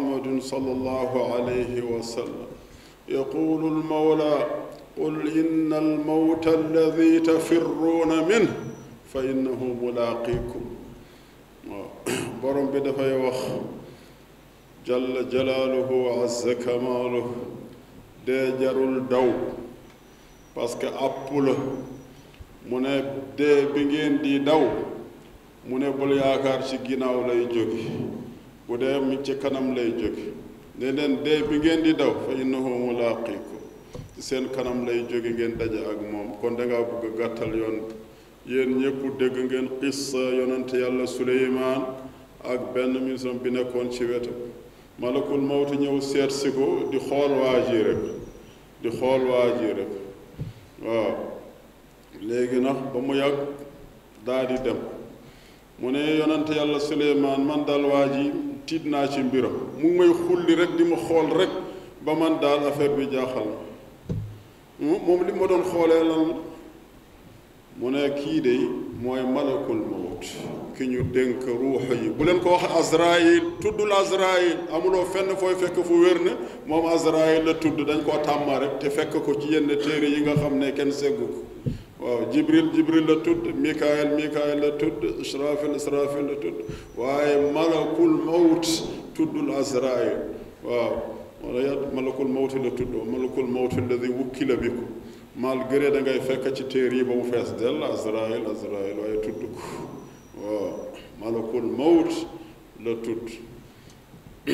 محمد 0.00 0.42
صلى 0.42 0.72
الله 0.72 1.34
عليه 1.34 1.82
وسلم 1.82 2.46
يقول 3.08 3.64
المولى 3.64 4.46
قل 5.00 5.28
إن 5.38 5.72
الموت 5.72 6.48
الذي 6.48 7.20
تفرون 7.20 8.08
منه 8.08 8.54
فإنه 9.14 9.74
ملاقيكم 9.82 10.60
برم 12.42 12.66
بدفع 12.66 13.16
وخ 13.16 13.36
جل 14.86 15.28
جلاله 15.28 15.90
وعز 15.92 16.48
كماله 16.48 17.30
دجر 18.26 18.84
الدو 18.84 19.32
باسك 20.56 20.84
أبوله 20.84 21.58
من 22.70 22.84
دي 23.38 23.64
بنجين 23.64 24.22
دي 24.22 24.38
دو 24.38 24.66
من 25.68 25.80
بل 25.90 26.10
ياكار 26.12 26.60
شكينا 26.62 27.10
ولي 27.10 27.44
جوكي 27.44 28.09
bu 28.70 28.78
dee 28.80 29.00
mi 29.00 29.18
ci 29.24 29.36
kanam 29.40 29.74
lay 29.76 29.90
jóge 29.98 30.22
ne 30.80 30.92
leen 30.96 31.24
dee 31.24 31.42
bi 31.50 31.56
ngeen 31.58 31.82
di 31.84 31.92
daw 31.92 32.12
fa 32.24 32.32
innahu 32.32 32.68
mulaaqikum 32.68 33.62
ci 34.14 34.22
seen 34.22 34.48
kanam 34.50 34.86
lay 34.86 35.04
jóge 35.10 35.30
ngeen 35.32 35.56
daje 35.58 35.80
ak 35.92 35.98
moom 36.12 36.28
kon 36.40 36.54
dangaa 36.56 36.84
bëgg 37.00 37.18
gàttal 37.18 37.50
yoon 37.54 37.78
yéen 38.46 38.78
ñëpp 38.78 39.18
dégg 39.18 39.36
ngeen 39.44 39.68
xissa 39.80 40.18
yonent 40.18 40.70
yàlla 40.72 41.04
suleymaan 41.06 41.82
ak 42.52 42.72
benn 42.74 42.92
mission 43.04 43.38
bi 43.42 43.50
nekkoon 43.50 43.90
ci 43.90 44.04
wetam 44.04 44.34
malakul 45.00 45.40
mawti 45.40 45.74
ñëw 45.76 46.00
seet 46.00 46.30
si 46.30 46.50
ko 46.52 46.88
di 46.92 46.98
xool 46.98 47.32
waa 47.42 47.58
ji 47.70 47.82
rek 47.82 47.98
di 48.82 48.88
xool 48.90 49.20
waa 49.30 49.50
ji 49.58 49.66
rek 49.78 49.90
waaw 50.84 51.14
léegi 52.20 52.60
nag 52.60 52.76
ba 52.92 52.98
mu 53.00 53.14
yàgg 53.16 53.38
daal 54.26 54.46
di 54.46 54.56
dem 54.64 54.78
mu 55.80 55.90
ne 55.90 56.02
yonent 56.18 56.48
yàlla 56.48 56.78
suleymaan 56.78 57.42
man 57.46 57.64
dal 57.66 57.82
waa 57.84 58.06
tiit 58.66 58.84
naa 58.84 59.08
ci 59.08 59.20
mbiram 59.20 59.52
mu 59.78 59.88
ngi 59.88 59.98
may 59.98 60.08
xulli 60.26 60.54
rek 60.54 60.70
di 60.78 60.84
ma 60.84 60.96
xool 60.96 61.28
rek 61.38 61.50
ba 62.04 62.14
man 62.14 62.38
daal 62.40 62.66
affaire 62.66 62.90
bi 62.96 63.06
jaaxal 63.10 63.46
ma 63.48 64.86
hmm? 64.86 65.06
moom 65.06 65.24
li 65.26 65.32
ma 65.32 65.46
doon 65.46 65.62
xoolee 65.62 66.02
lan 66.04 66.34
mu 67.78 67.90
ne 67.90 68.10
kii 68.14 68.40
de 68.40 68.54
mooy 69.02 69.22
malakul 69.22 69.76
mawt 69.90 70.24
ki 70.76 70.84
ñu 70.88 71.02
dénk 71.12 71.42
ruux 71.44 71.82
yi 72.02 72.08
bu 72.10 72.24
leen 72.24 72.40
ko 72.40 72.50
wax 72.50 72.64
Azraïl 72.80 73.42
tuddul 73.60 73.92
Azraïl 73.92 74.56
amuloo 74.72 75.04
fenn 75.06 75.36
fooy 75.36 75.54
fekk 75.54 75.82
fu 75.84 75.94
wér 76.04 76.20
ne 76.22 76.32
moom 76.66 76.86
Azraïl 76.86 77.44
la 77.44 77.54
tudd 77.54 77.78
dañ 77.86 78.02
koo 78.04 78.18
tàmma 78.24 78.58
rek 78.58 78.78
te 78.80 78.90
fekk 78.90 79.12
ko 79.24 79.34
ci 79.40 79.52
yenn 79.52 79.66
téere 79.66 80.06
yi 80.08 80.20
nga 80.20 80.34
xam 80.34 80.58
ne 80.58 80.72
kenn 80.72 80.92
segg 80.92 81.18
ko 81.18 81.28
waaw 82.00 82.24
jibril 82.32 82.68
jibril 82.74 83.04
la 83.08 83.16
tudd 83.20 83.44
mikaayil 83.60 84.14
mikaayil 84.16 84.60
la 84.64 84.70
tudd 84.80 85.02
israfil 85.20 85.74
israfil 85.76 86.24
la 86.32 86.36
tudd 86.44 86.62
waaye 86.96 87.34
malakul 87.56 88.08
mawt 88.28 88.64
tuddul 89.14 89.50
azrail 89.52 90.32
waaw 90.64 90.96
wala 91.44 91.76
malakul 91.96 92.28
mawti 92.36 92.56
la 92.64 92.70
tudd 92.70 92.94
malakul 93.12 93.46
mawti 93.46 93.84
da 95.92 96.00
ngay 96.00 96.20
fekk 96.20 96.54
ci 96.54 96.64
téer 96.64 96.92
yi 96.92 97.04
ba 97.04 97.14
mu 97.14 97.24
fees 97.24 97.52
dell 97.58 97.82
azrail 97.84 98.46
azrail 98.48 98.96
waaye 98.98 99.16
la 102.84 102.94
tudd 102.94 103.30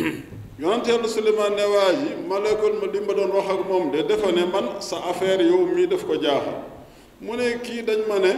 yonante 0.59 0.91
yàlla 0.91 1.07
suleymaan 1.09 1.55
ne 1.55 2.29
malakul 2.29 2.73
ma 2.81 2.87
dimba 2.91 3.15
doon 3.15 3.31
wax 3.31 3.47
ak 3.49 3.69
moom 3.69 3.93
de 3.93 4.03
defa 4.03 4.33
ne 4.33 4.45
man 4.51 4.81
sa 4.81 4.97
affaire 5.11 5.41
yow 5.47 5.65
mii 5.75 5.87
daf 5.87 6.05
ko 6.07 6.17
jaaxal 6.17 6.75
mu 7.20 7.37
ne 7.37 7.59
kii 7.62 7.83
dañ 7.87 8.00
ma 8.09 8.18
ne 8.18 8.31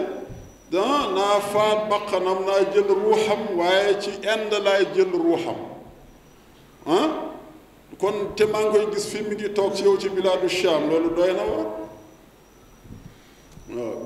ah 0.71 1.11
naa 1.15 1.41
faat 1.41 1.89
bakkanam 1.91 2.45
naa 2.47 2.63
jël 2.73 2.87
ruuxam 2.89 3.41
waaye 3.59 3.99
ci 4.01 4.11
ind 4.23 4.53
laay 4.65 4.85
jël 4.95 5.11
ruuxam 5.13 5.57
ah, 6.87 7.35
kon 7.99 8.13
te 8.37 8.45
maa 8.45 8.63
ngi 8.69 8.71
koy 8.79 8.93
gis 8.95 9.07
fi 9.09 9.23
mi 9.23 9.35
ngi 9.35 9.53
toog 9.55 9.75
ci 9.75 9.83
ci 10.01 10.09
bilaadu 10.11 10.49
Shaam 10.49 10.89
loolu 10.91 11.11
doy 11.17 11.33
na 11.35 11.43
waar 11.43 11.67
waaw 13.75 14.05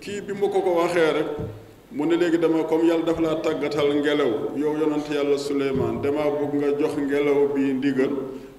kii 0.00 0.20
bi 0.20 0.32
ma 0.34 0.48
ko 0.48 0.60
ko 0.60 0.70
waxee 0.80 1.12
rek 1.12 1.26
mu 1.92 2.04
ne 2.06 2.16
léegi 2.16 2.38
dama 2.38 2.64
comme 2.64 2.84
yàlla 2.88 3.04
dafa 3.04 3.20
laa 3.22 3.34
tàggatal 3.42 3.94
ngelaw 3.94 4.32
yow 4.56 4.76
yonent 4.76 5.08
yàlla 5.10 5.38
Suleymaan 5.38 6.02
dama 6.02 6.22
bëgg 6.38 6.54
nga 6.54 6.78
jox 6.78 6.94
ngelaw 6.98 7.48
bi 7.54 7.60
ndigal 7.72 8.10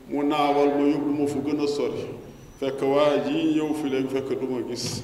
mu 0.09 0.23
naawal 0.23 0.69
ma 0.79 0.83
yóbbu 0.89 1.09
ma 1.13 1.27
fu 1.27 1.39
gën 1.45 1.61
a 1.63 1.67
sori 1.67 2.24
fekk 2.65 2.82
waa 2.82 3.17
ji 3.17 3.54
ñëw 3.54 3.73
fi 3.82 3.89
léegi 3.89 4.10
fekk 4.13 4.30
du 4.41 4.63
gis 4.69 5.04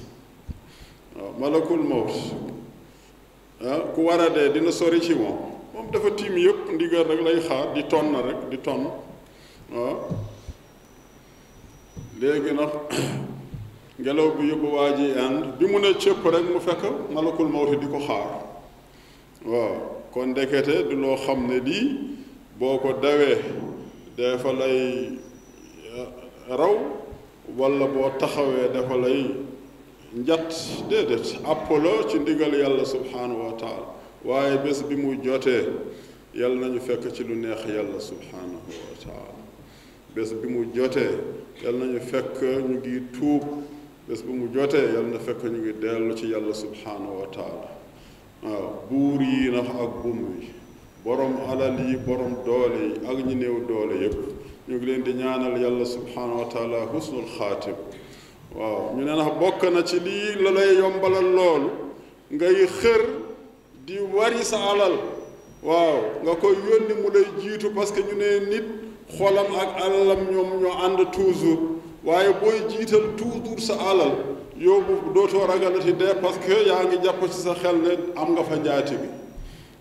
waaw 1.16 1.32
malakul 1.40 1.80
mawt 1.84 2.10
ah, 3.66 3.80
ku 3.94 4.04
war 4.08 4.20
a 4.22 4.30
dee 4.30 4.50
dina 4.54 4.72
sori 4.72 5.00
ci 5.02 5.14
moom 5.14 5.38
moom 5.74 5.92
dafa 5.92 6.12
tiim 6.12 6.38
yëpp 6.38 6.72
ndigal 6.74 7.04
rek 7.08 7.22
lay 7.22 7.40
xaar 7.40 7.74
di 7.74 7.84
ton 7.84 8.12
na 8.12 8.22
rek 8.22 8.50
di 8.50 8.58
ton 8.62 8.90
waaw 9.74 9.98
léegi 12.20 12.52
nag 12.54 12.70
ngelaw 14.00 14.30
bi 14.38 14.48
yóbbu 14.48 14.68
waa 14.74 14.96
ji 14.98 15.12
ànd 15.14 15.46
bi 15.60 15.66
mu 15.68 15.80
ne 15.80 15.94
cëpp 15.94 16.26
rek 16.26 16.46
mu 16.54 16.60
fekk 16.60 16.84
malakul 17.14 17.48
mawti 17.50 17.76
di 17.78 17.88
ko 17.88 18.00
xaar 18.00 18.42
waaw 19.46 19.74
kon 20.12 20.30
ndekete 20.34 20.90
du 20.90 20.96
loo 20.96 21.16
xam 21.16 21.46
ne 21.48 21.60
lii 21.60 21.88
boo 22.58 22.78
ko 22.80 22.92
dawee 22.94 23.38
dee 24.18 24.34
eh, 24.34 25.12
raw 26.50 26.91
walla 27.62 27.88
boo 27.88 28.10
taxawee 28.20 28.70
dafa 28.74 28.96
lay 28.98 29.24
njat 30.16 30.50
déedéet 30.90 31.30
appolo 31.46 32.04
ci 32.10 32.20
ndigal 32.20 32.54
yàlla 32.54 32.86
subhanahu 32.86 33.46
wa 33.46 33.52
taala 33.54 33.86
waaye 34.26 34.58
bés 34.58 34.84
bi 34.88 34.96
mu 34.96 35.16
jotee 35.24 35.66
yàlla 36.34 36.66
nañu 36.68 36.80
fekk 36.80 37.14
ci 37.16 37.24
lu 37.24 37.36
neex 37.36 37.60
yàlla 37.66 38.00
subhanahu 38.00 38.62
wa 38.68 38.98
taala 39.04 39.36
bés 40.16 40.34
bi 40.34 40.48
mu 40.48 40.66
jotee 40.76 41.12
yàlla 41.64 41.86
nañu 41.86 42.00
fekk 42.12 42.42
ñu 42.42 42.70
ngi 42.80 42.94
tuub 43.14 43.44
bés 44.10 44.24
bu 44.24 44.34
mu 44.34 44.48
jotee 44.54 44.86
yàlla 44.94 45.10
na 45.14 45.20
fekk 45.20 45.42
ñu 45.44 45.58
ngi 45.62 45.74
dellu 45.82 46.14
ci 46.18 46.26
yàlla 46.32 46.54
subhanahu 46.54 47.20
wa 47.22 47.28
taala 47.28 47.70
waaw 48.44 48.68
buur 48.90 49.22
yi 49.22 49.52
nax 49.52 49.68
ak 49.84 49.92
bum 50.04 50.18
yi 50.40 50.48
borom 51.06 51.38
alal 51.50 51.78
yi 51.90 51.98
borom 52.06 52.36
doole 52.46 52.82
yi 52.90 52.94
ak 53.10 53.18
ñi 53.28 53.36
néew 53.36 53.68
doole 53.68 53.96
yépp 54.02 54.41
ñu 54.68 54.78
ngi 54.78 54.86
leen 54.86 55.02
di 55.04 55.14
ñaanal 55.14 55.58
yàlla 55.60 55.86
subhanahu 55.86 56.40
wa 56.40 56.46
taala 56.46 56.78
waaw 58.56 58.96
ñu 58.96 59.04
ne 59.06 59.14
ndax 59.14 59.40
bokk 59.40 59.64
na 59.74 59.84
ci 59.84 60.00
lii 60.00 60.36
la 60.44 60.52
lay 60.52 60.76
yombalal 60.78 61.70
ngay 62.32 62.68
xër 62.68 63.02
di 63.86 63.98
wari 64.14 64.44
sa 64.44 64.58
alal 64.58 64.94
waaw 65.64 66.22
nga 66.24 66.36
koy 66.36 66.54
yónni 66.54 66.94
mu 67.02 67.10
jiitu 67.42 67.72
parce 67.74 67.92
que 67.94 68.02
ñu 68.04 68.16
ne 68.16 68.40
nit 68.52 68.64
xolam 69.18 69.48
ak 69.60 69.80
alalam 69.82 70.28
ñoom 70.30 70.62
ñoo 70.62 70.74
ànd 70.86 71.12
toujours 71.14 71.60
waaye 72.06 72.30
booy 72.42 72.60
jiital 72.70 73.02
toujours 73.18 73.60
sa 73.62 73.74
alal 73.74 74.12
yóbbu 74.58 75.12
dootoo 75.14 75.46
ragalati 75.48 75.94
dee 75.94 76.14
parce 76.22 76.38
que 76.46 76.68
yaa 76.70 76.84
ngi 76.86 76.98
jàpp 77.04 77.22
ci 77.32 77.40
sa 77.40 77.56
xel 77.56 77.78
ne 77.82 77.98
am 78.16 78.34
nga 78.34 78.44
fa 78.44 78.58
jaati 78.64 78.94
bi 78.96 79.08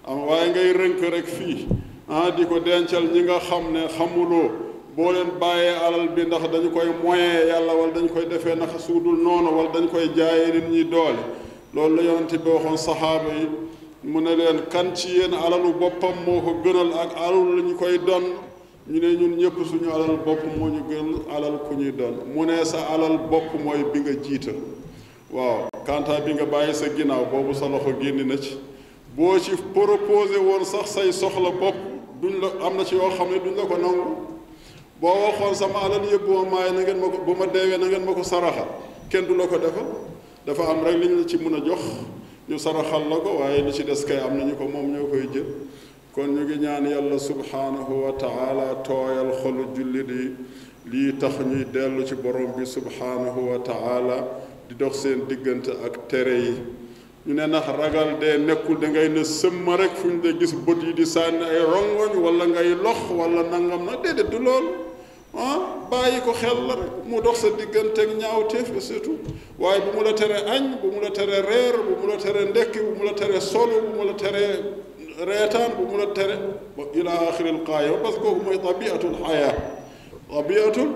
am 0.06 0.24
waaye 0.26 0.48
ngay 0.50 0.72
rënk 0.72 1.00
rek 1.12 1.26
fii 1.26 1.68
ah, 2.08 2.30
di 2.30 2.46
ko 2.46 2.58
dencal 2.60 3.04
ñi 3.12 3.22
nga 3.22 3.38
xam 3.40 3.72
ne 3.72 3.86
xamuloo 3.88 4.69
boo 5.00 5.12
leen 5.12 5.32
bàyyee 5.40 5.76
alal 5.86 6.08
bi 6.16 6.22
ndax 6.26 6.42
dañu 6.52 6.70
koy 6.76 6.88
moyee 7.02 7.46
yàlla 7.50 7.72
wala 7.80 7.92
dañu 7.92 8.08
koy 8.14 8.24
defee 8.30 8.54
nax 8.54 8.70
suudul 8.86 9.16
noonu 9.24 9.48
wala 9.56 9.68
dañu 9.74 9.88
koy 9.90 10.08
jaayee 10.16 10.52
nit 10.52 10.68
ñi 10.70 10.84
doole 10.84 11.18
loolu 11.74 11.96
la 11.96 12.02
yonente 12.02 12.36
bi 12.38 12.48
waxoon 12.50 12.76
saxaaba 12.76 13.30
yi 13.38 13.46
mu 14.10 14.20
ne 14.20 14.36
leen 14.36 14.58
kan 14.72 14.94
ci 14.94 15.08
yéen 15.16 15.32
alalu 15.34 15.72
boppam 15.80 16.14
moo 16.26 16.40
ko 16.42 16.52
gënal 16.64 16.90
ak 17.02 17.10
alal 17.16 17.46
la 17.56 17.62
ñu 17.62 17.74
koy 17.76 17.98
don 17.98 18.24
ñu 18.90 18.98
ne 19.00 19.08
ñun 19.16 19.36
ñëpp 19.40 19.56
suñu 19.70 19.88
alal 19.94 20.16
bopp 20.26 20.40
moo 20.58 20.68
ñu 20.68 20.82
gën 20.88 21.08
alal 21.36 21.54
ku 21.66 21.74
ñuy 21.74 21.92
don 21.92 22.14
mu 22.34 22.44
ne 22.44 22.64
sa 22.64 22.78
alal 22.94 23.16
bopp 23.30 23.46
mooy 23.64 23.80
bi 23.92 23.98
nga 24.00 24.12
jiita 24.22 24.50
waaw 25.32 25.60
kanta 25.86 26.20
bi 26.20 26.32
nga 26.34 26.44
bàyyi 26.44 26.74
sa 26.74 26.88
ginnaaw 26.94 27.24
boobu 27.32 27.54
sa 27.54 27.68
loxo 27.68 27.90
génn 28.00 28.26
na 28.28 28.36
ci 28.36 28.54
boo 29.16 29.38
ci 29.38 29.52
proposé 29.72 30.36
woon 30.36 30.64
sax 30.64 30.88
say 30.94 31.10
soxla 31.12 31.50
bopp 31.60 31.76
duñ 32.20 32.34
la 32.42 32.66
am 32.66 32.76
na 32.76 32.84
ci 32.84 32.96
yoo 32.96 33.08
xam 33.16 33.28
ne 33.30 33.38
duñ 33.44 33.56
ko 33.68 33.76
nangu 33.78 34.29
boo 35.00 35.06
waxoon 35.16 35.54
sama 35.56 35.80
alal 35.88 36.04
yóbbu 36.04 36.44
ma 36.44 36.50
maay 36.60 36.72
na 36.76 36.82
ngeen 36.84 37.00
ma 37.00 37.08
ko 37.08 37.24
bu 37.24 37.32
ma 37.34 37.46
deewee 37.48 37.78
na 37.80 37.86
ngeen 37.88 38.04
ma 38.04 38.12
ko 38.12 38.22
saraxa 38.22 38.68
kenn 39.08 39.24
du 39.26 39.34
la 39.34 39.46
ko 39.46 39.56
defal 39.56 39.86
dafa 40.44 40.62
am 40.68 40.84
rek 40.84 40.96
li 41.00 41.06
ñu 41.08 41.16
la 41.16 41.24
ci 41.26 41.36
mën 41.38 41.54
a 41.56 41.60
jox 41.64 41.80
ñu 42.48 42.58
saraxal 42.58 43.08
la 43.08 43.16
ko 43.16 43.40
waaye 43.40 43.62
li 43.64 43.72
ci 43.72 43.82
des 43.82 44.04
kay 44.06 44.18
am 44.18 44.36
nañu 44.36 44.56
ko 44.56 44.64
moom 44.68 44.92
ñoo 44.92 45.06
koy 45.08 45.22
jël 45.32 45.46
kon 46.12 46.26
ñu 46.36 46.44
ngi 46.44 46.58
ñaan 46.58 46.84
yàlla 46.84 47.18
subhaanahu 47.18 47.94
wa 48.04 48.12
taala 48.12 48.74
tooyal 48.84 49.32
xolu 49.42 49.72
jullit 49.74 50.06
yi 50.10 50.36
lii 50.92 51.14
tax 51.16 51.40
ñuy 51.46 51.64
dellu 51.72 52.04
ci 52.04 52.14
borom 52.16 52.52
bi 52.58 52.66
subhaanahu 52.66 53.48
wa 53.56 53.58
taala 53.60 54.28
di 54.68 54.74
dox 54.74 54.96
seen 55.00 55.24
diggante 55.26 55.68
ak 55.82 56.08
tere 56.08 56.34
yi 56.36 56.54
ñu 57.26 57.32
ne 57.32 57.46
nax 57.46 57.64
ragal 57.68 58.18
dee 58.20 58.36
nekkul 58.36 58.76
da 58.78 58.88
ngay 58.90 59.08
ne 59.08 59.24
sëmm 59.24 59.66
rek 59.76 59.92
fu 59.94 60.08
ñu 60.08 60.20
de 60.20 60.36
gis 60.38 60.52
bët 60.52 60.82
yi 60.82 60.92
di 60.92 61.06
sànni 61.06 61.42
ay 61.44 61.64
rongoñ 61.64 62.20
wala 62.20 62.44
ngay 62.48 62.76
lox 62.84 62.98
wala 63.10 63.42
nangam 63.44 63.84
na 63.86 63.96
déedéet 63.96 64.28
du 64.28 64.38
lool 64.38 64.88
ah 65.34 65.84
bàyyi 65.90 66.20
ko 66.20 66.32
xel 66.32 66.62
la 66.66 66.74
rek 66.74 66.92
mu 67.06 67.20
dox 67.22 67.38
sa 67.38 67.50
digganteeg 67.50 68.18
ñaawteef 68.18 68.70
et 68.90 69.06
waaye 69.58 69.80
bu 69.80 69.98
mu 69.98 70.02
la 70.04 70.12
tere 70.12 70.34
añ 70.48 70.76
bu 70.82 70.90
mu 70.90 71.00
la 71.00 71.10
tere 71.10 71.40
reer 71.42 71.74
bu 71.78 72.06
mu 72.06 72.16
tere 72.18 72.44
ndekki 72.50 72.80
bu 72.80 73.04
mu 73.04 73.14
tere 73.14 73.40
solo 73.40 73.80
bu 73.80 74.02
mu 74.04 74.12
tere 74.14 74.64
reetaan 75.26 75.70
bu 75.78 75.82
mu 75.96 76.06
tere 76.14 76.38
ila 76.94 77.12
axiril 77.30 77.62
qaaya 77.64 77.92
parce 78.02 78.16
que 78.16 78.20
kooku 78.22 78.42
mooy 78.44 78.58
tabiatul 78.58 79.14
xayaa 79.24 79.54
tabiatul 80.28 80.88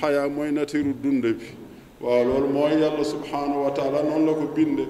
xayaa 0.00 0.28
mooy 0.28 0.50
natiru 0.52 0.94
dund 1.02 1.22
bi 1.22 1.46
waaw 2.00 2.24
loolu 2.24 2.48
mooy 2.48 2.72
yàlla 2.80 3.04
subhanahu 3.04 3.64
wa 3.64 3.70
taala 3.72 4.02
la 4.02 4.32
ko 4.32 4.46
binde 4.54 4.86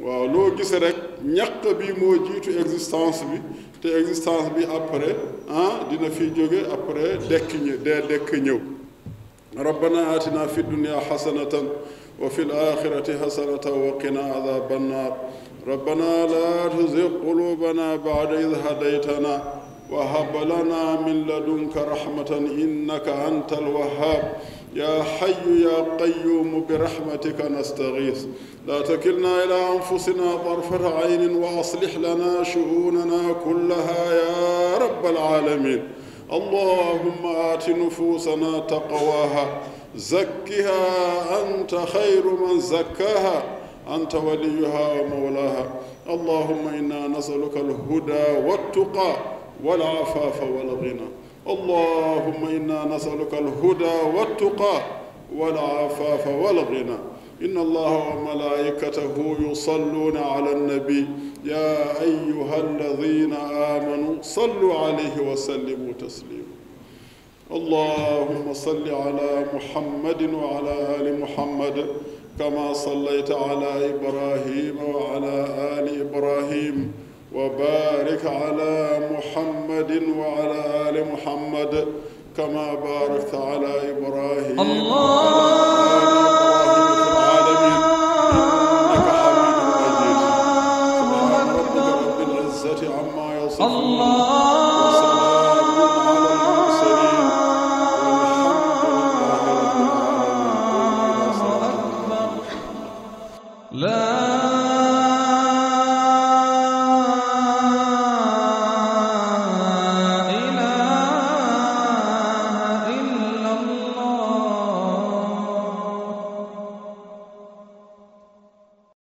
waaw 0.00 0.26
loo 0.26 0.56
gis 0.56 0.72
rek 0.72 0.96
ñaq 1.24 1.64
bi 1.78 1.92
moo 2.00 2.16
jiitu 2.24 2.58
existence 2.58 3.24
bi 3.24 3.36
te 3.82 3.88
existence 4.00 4.50
bi 4.56 4.64
après 4.64 5.16
ah 5.50 5.86
dina 5.90 6.10
fi 6.10 6.30
jóge 6.34 6.60
après 6.72 7.18
dekk 7.28 7.50
ñë 7.64 7.76
dee 7.84 8.00
dekk 8.08 8.30
ñëw 8.44 8.58
rabbana 9.56 10.02
atina 10.16 10.48
fi 10.48 10.62
dunya 10.64 10.98
xasanatan 11.08 11.66
wa 12.18 12.28
fi 12.28 12.42
alaxirati 12.42 13.12
xasanatan 13.22 13.72
wa 13.72 13.92
qina 14.02 14.20
adaba 14.34 15.14
rabbana 15.66 16.26
la 16.32 16.68
tuzig 16.76 17.12
qulubana 17.22 17.96
bada 18.04 18.36
id 18.40 18.54
وهب 19.90 20.36
لنا 20.36 21.00
من 21.00 21.22
لدنك 21.26 21.76
رحمة 21.76 22.34
إنك 22.50 23.08
أنت 23.08 23.52
الوهاب 23.52 24.32
يا 24.74 25.02
حي 25.02 25.62
يا 25.62 25.96
قيوم 26.00 26.64
برحمتك 26.68 27.44
نستغيث 27.50 28.24
لا 28.66 28.80
تكلنا 28.80 29.44
إلى 29.44 29.68
أنفسنا 29.72 30.36
طرفة 30.44 30.94
عين 30.98 31.36
وأصلح 31.36 31.96
لنا 31.96 32.42
شؤوننا 32.42 33.32
كلها 33.44 34.12
يا 34.12 34.78
رب 34.78 35.06
العالمين 35.06 35.88
اللهم 36.32 37.18
آت 37.36 37.68
نفوسنا 37.70 38.58
تقواها 38.58 39.60
زكها 39.96 40.86
أنت 41.44 41.74
خير 41.74 42.24
من 42.26 42.60
زكاها 42.60 43.42
أنت 43.94 44.14
وليها 44.14 44.92
ومولاها 45.00 45.70
اللهم 46.08 46.68
إنا 46.68 47.06
نسألك 47.06 47.56
الهدى 47.56 48.46
والتقى 48.48 49.37
والعفاف 49.64 50.42
والغنى 50.42 51.00
اللهم 51.48 52.44
إنا 52.46 52.84
نسألك 52.96 53.34
الهدى 53.34 54.18
والتقى 54.18 54.80
والعفاف 55.36 56.26
والغنى 56.28 56.96
إن 57.42 57.58
الله 57.58 58.16
وملائكته 58.16 59.36
يصلون 59.50 60.16
على 60.16 60.52
النبي 60.52 61.06
يا 61.44 62.00
أيها 62.02 62.56
الذين 62.60 63.32
آمنوا 63.52 64.14
صلوا 64.22 64.74
عليه 64.74 65.32
وسلموا 65.32 65.92
تسليما 65.98 66.38
اللهم 67.50 68.52
صل 68.52 68.94
على 68.94 69.44
محمد 69.54 70.34
وعلى 70.34 70.96
آل 71.00 71.20
محمد 71.20 71.86
كما 72.38 72.72
صليت 72.72 73.30
على 73.30 73.90
إبراهيم 73.94 74.76
وعلى 74.94 75.44
آل 75.78 76.00
إبراهيم 76.08 76.92
وبارك 77.34 78.20
على 78.26 79.00
محمد 79.12 80.02
وعلى 80.18 80.88
آل 80.90 81.06
محمد 81.12 81.86
كما 82.36 82.74
باركت 82.74 83.34
على 83.34 83.90
إبراهيم 83.90 84.60
الله 84.60 85.87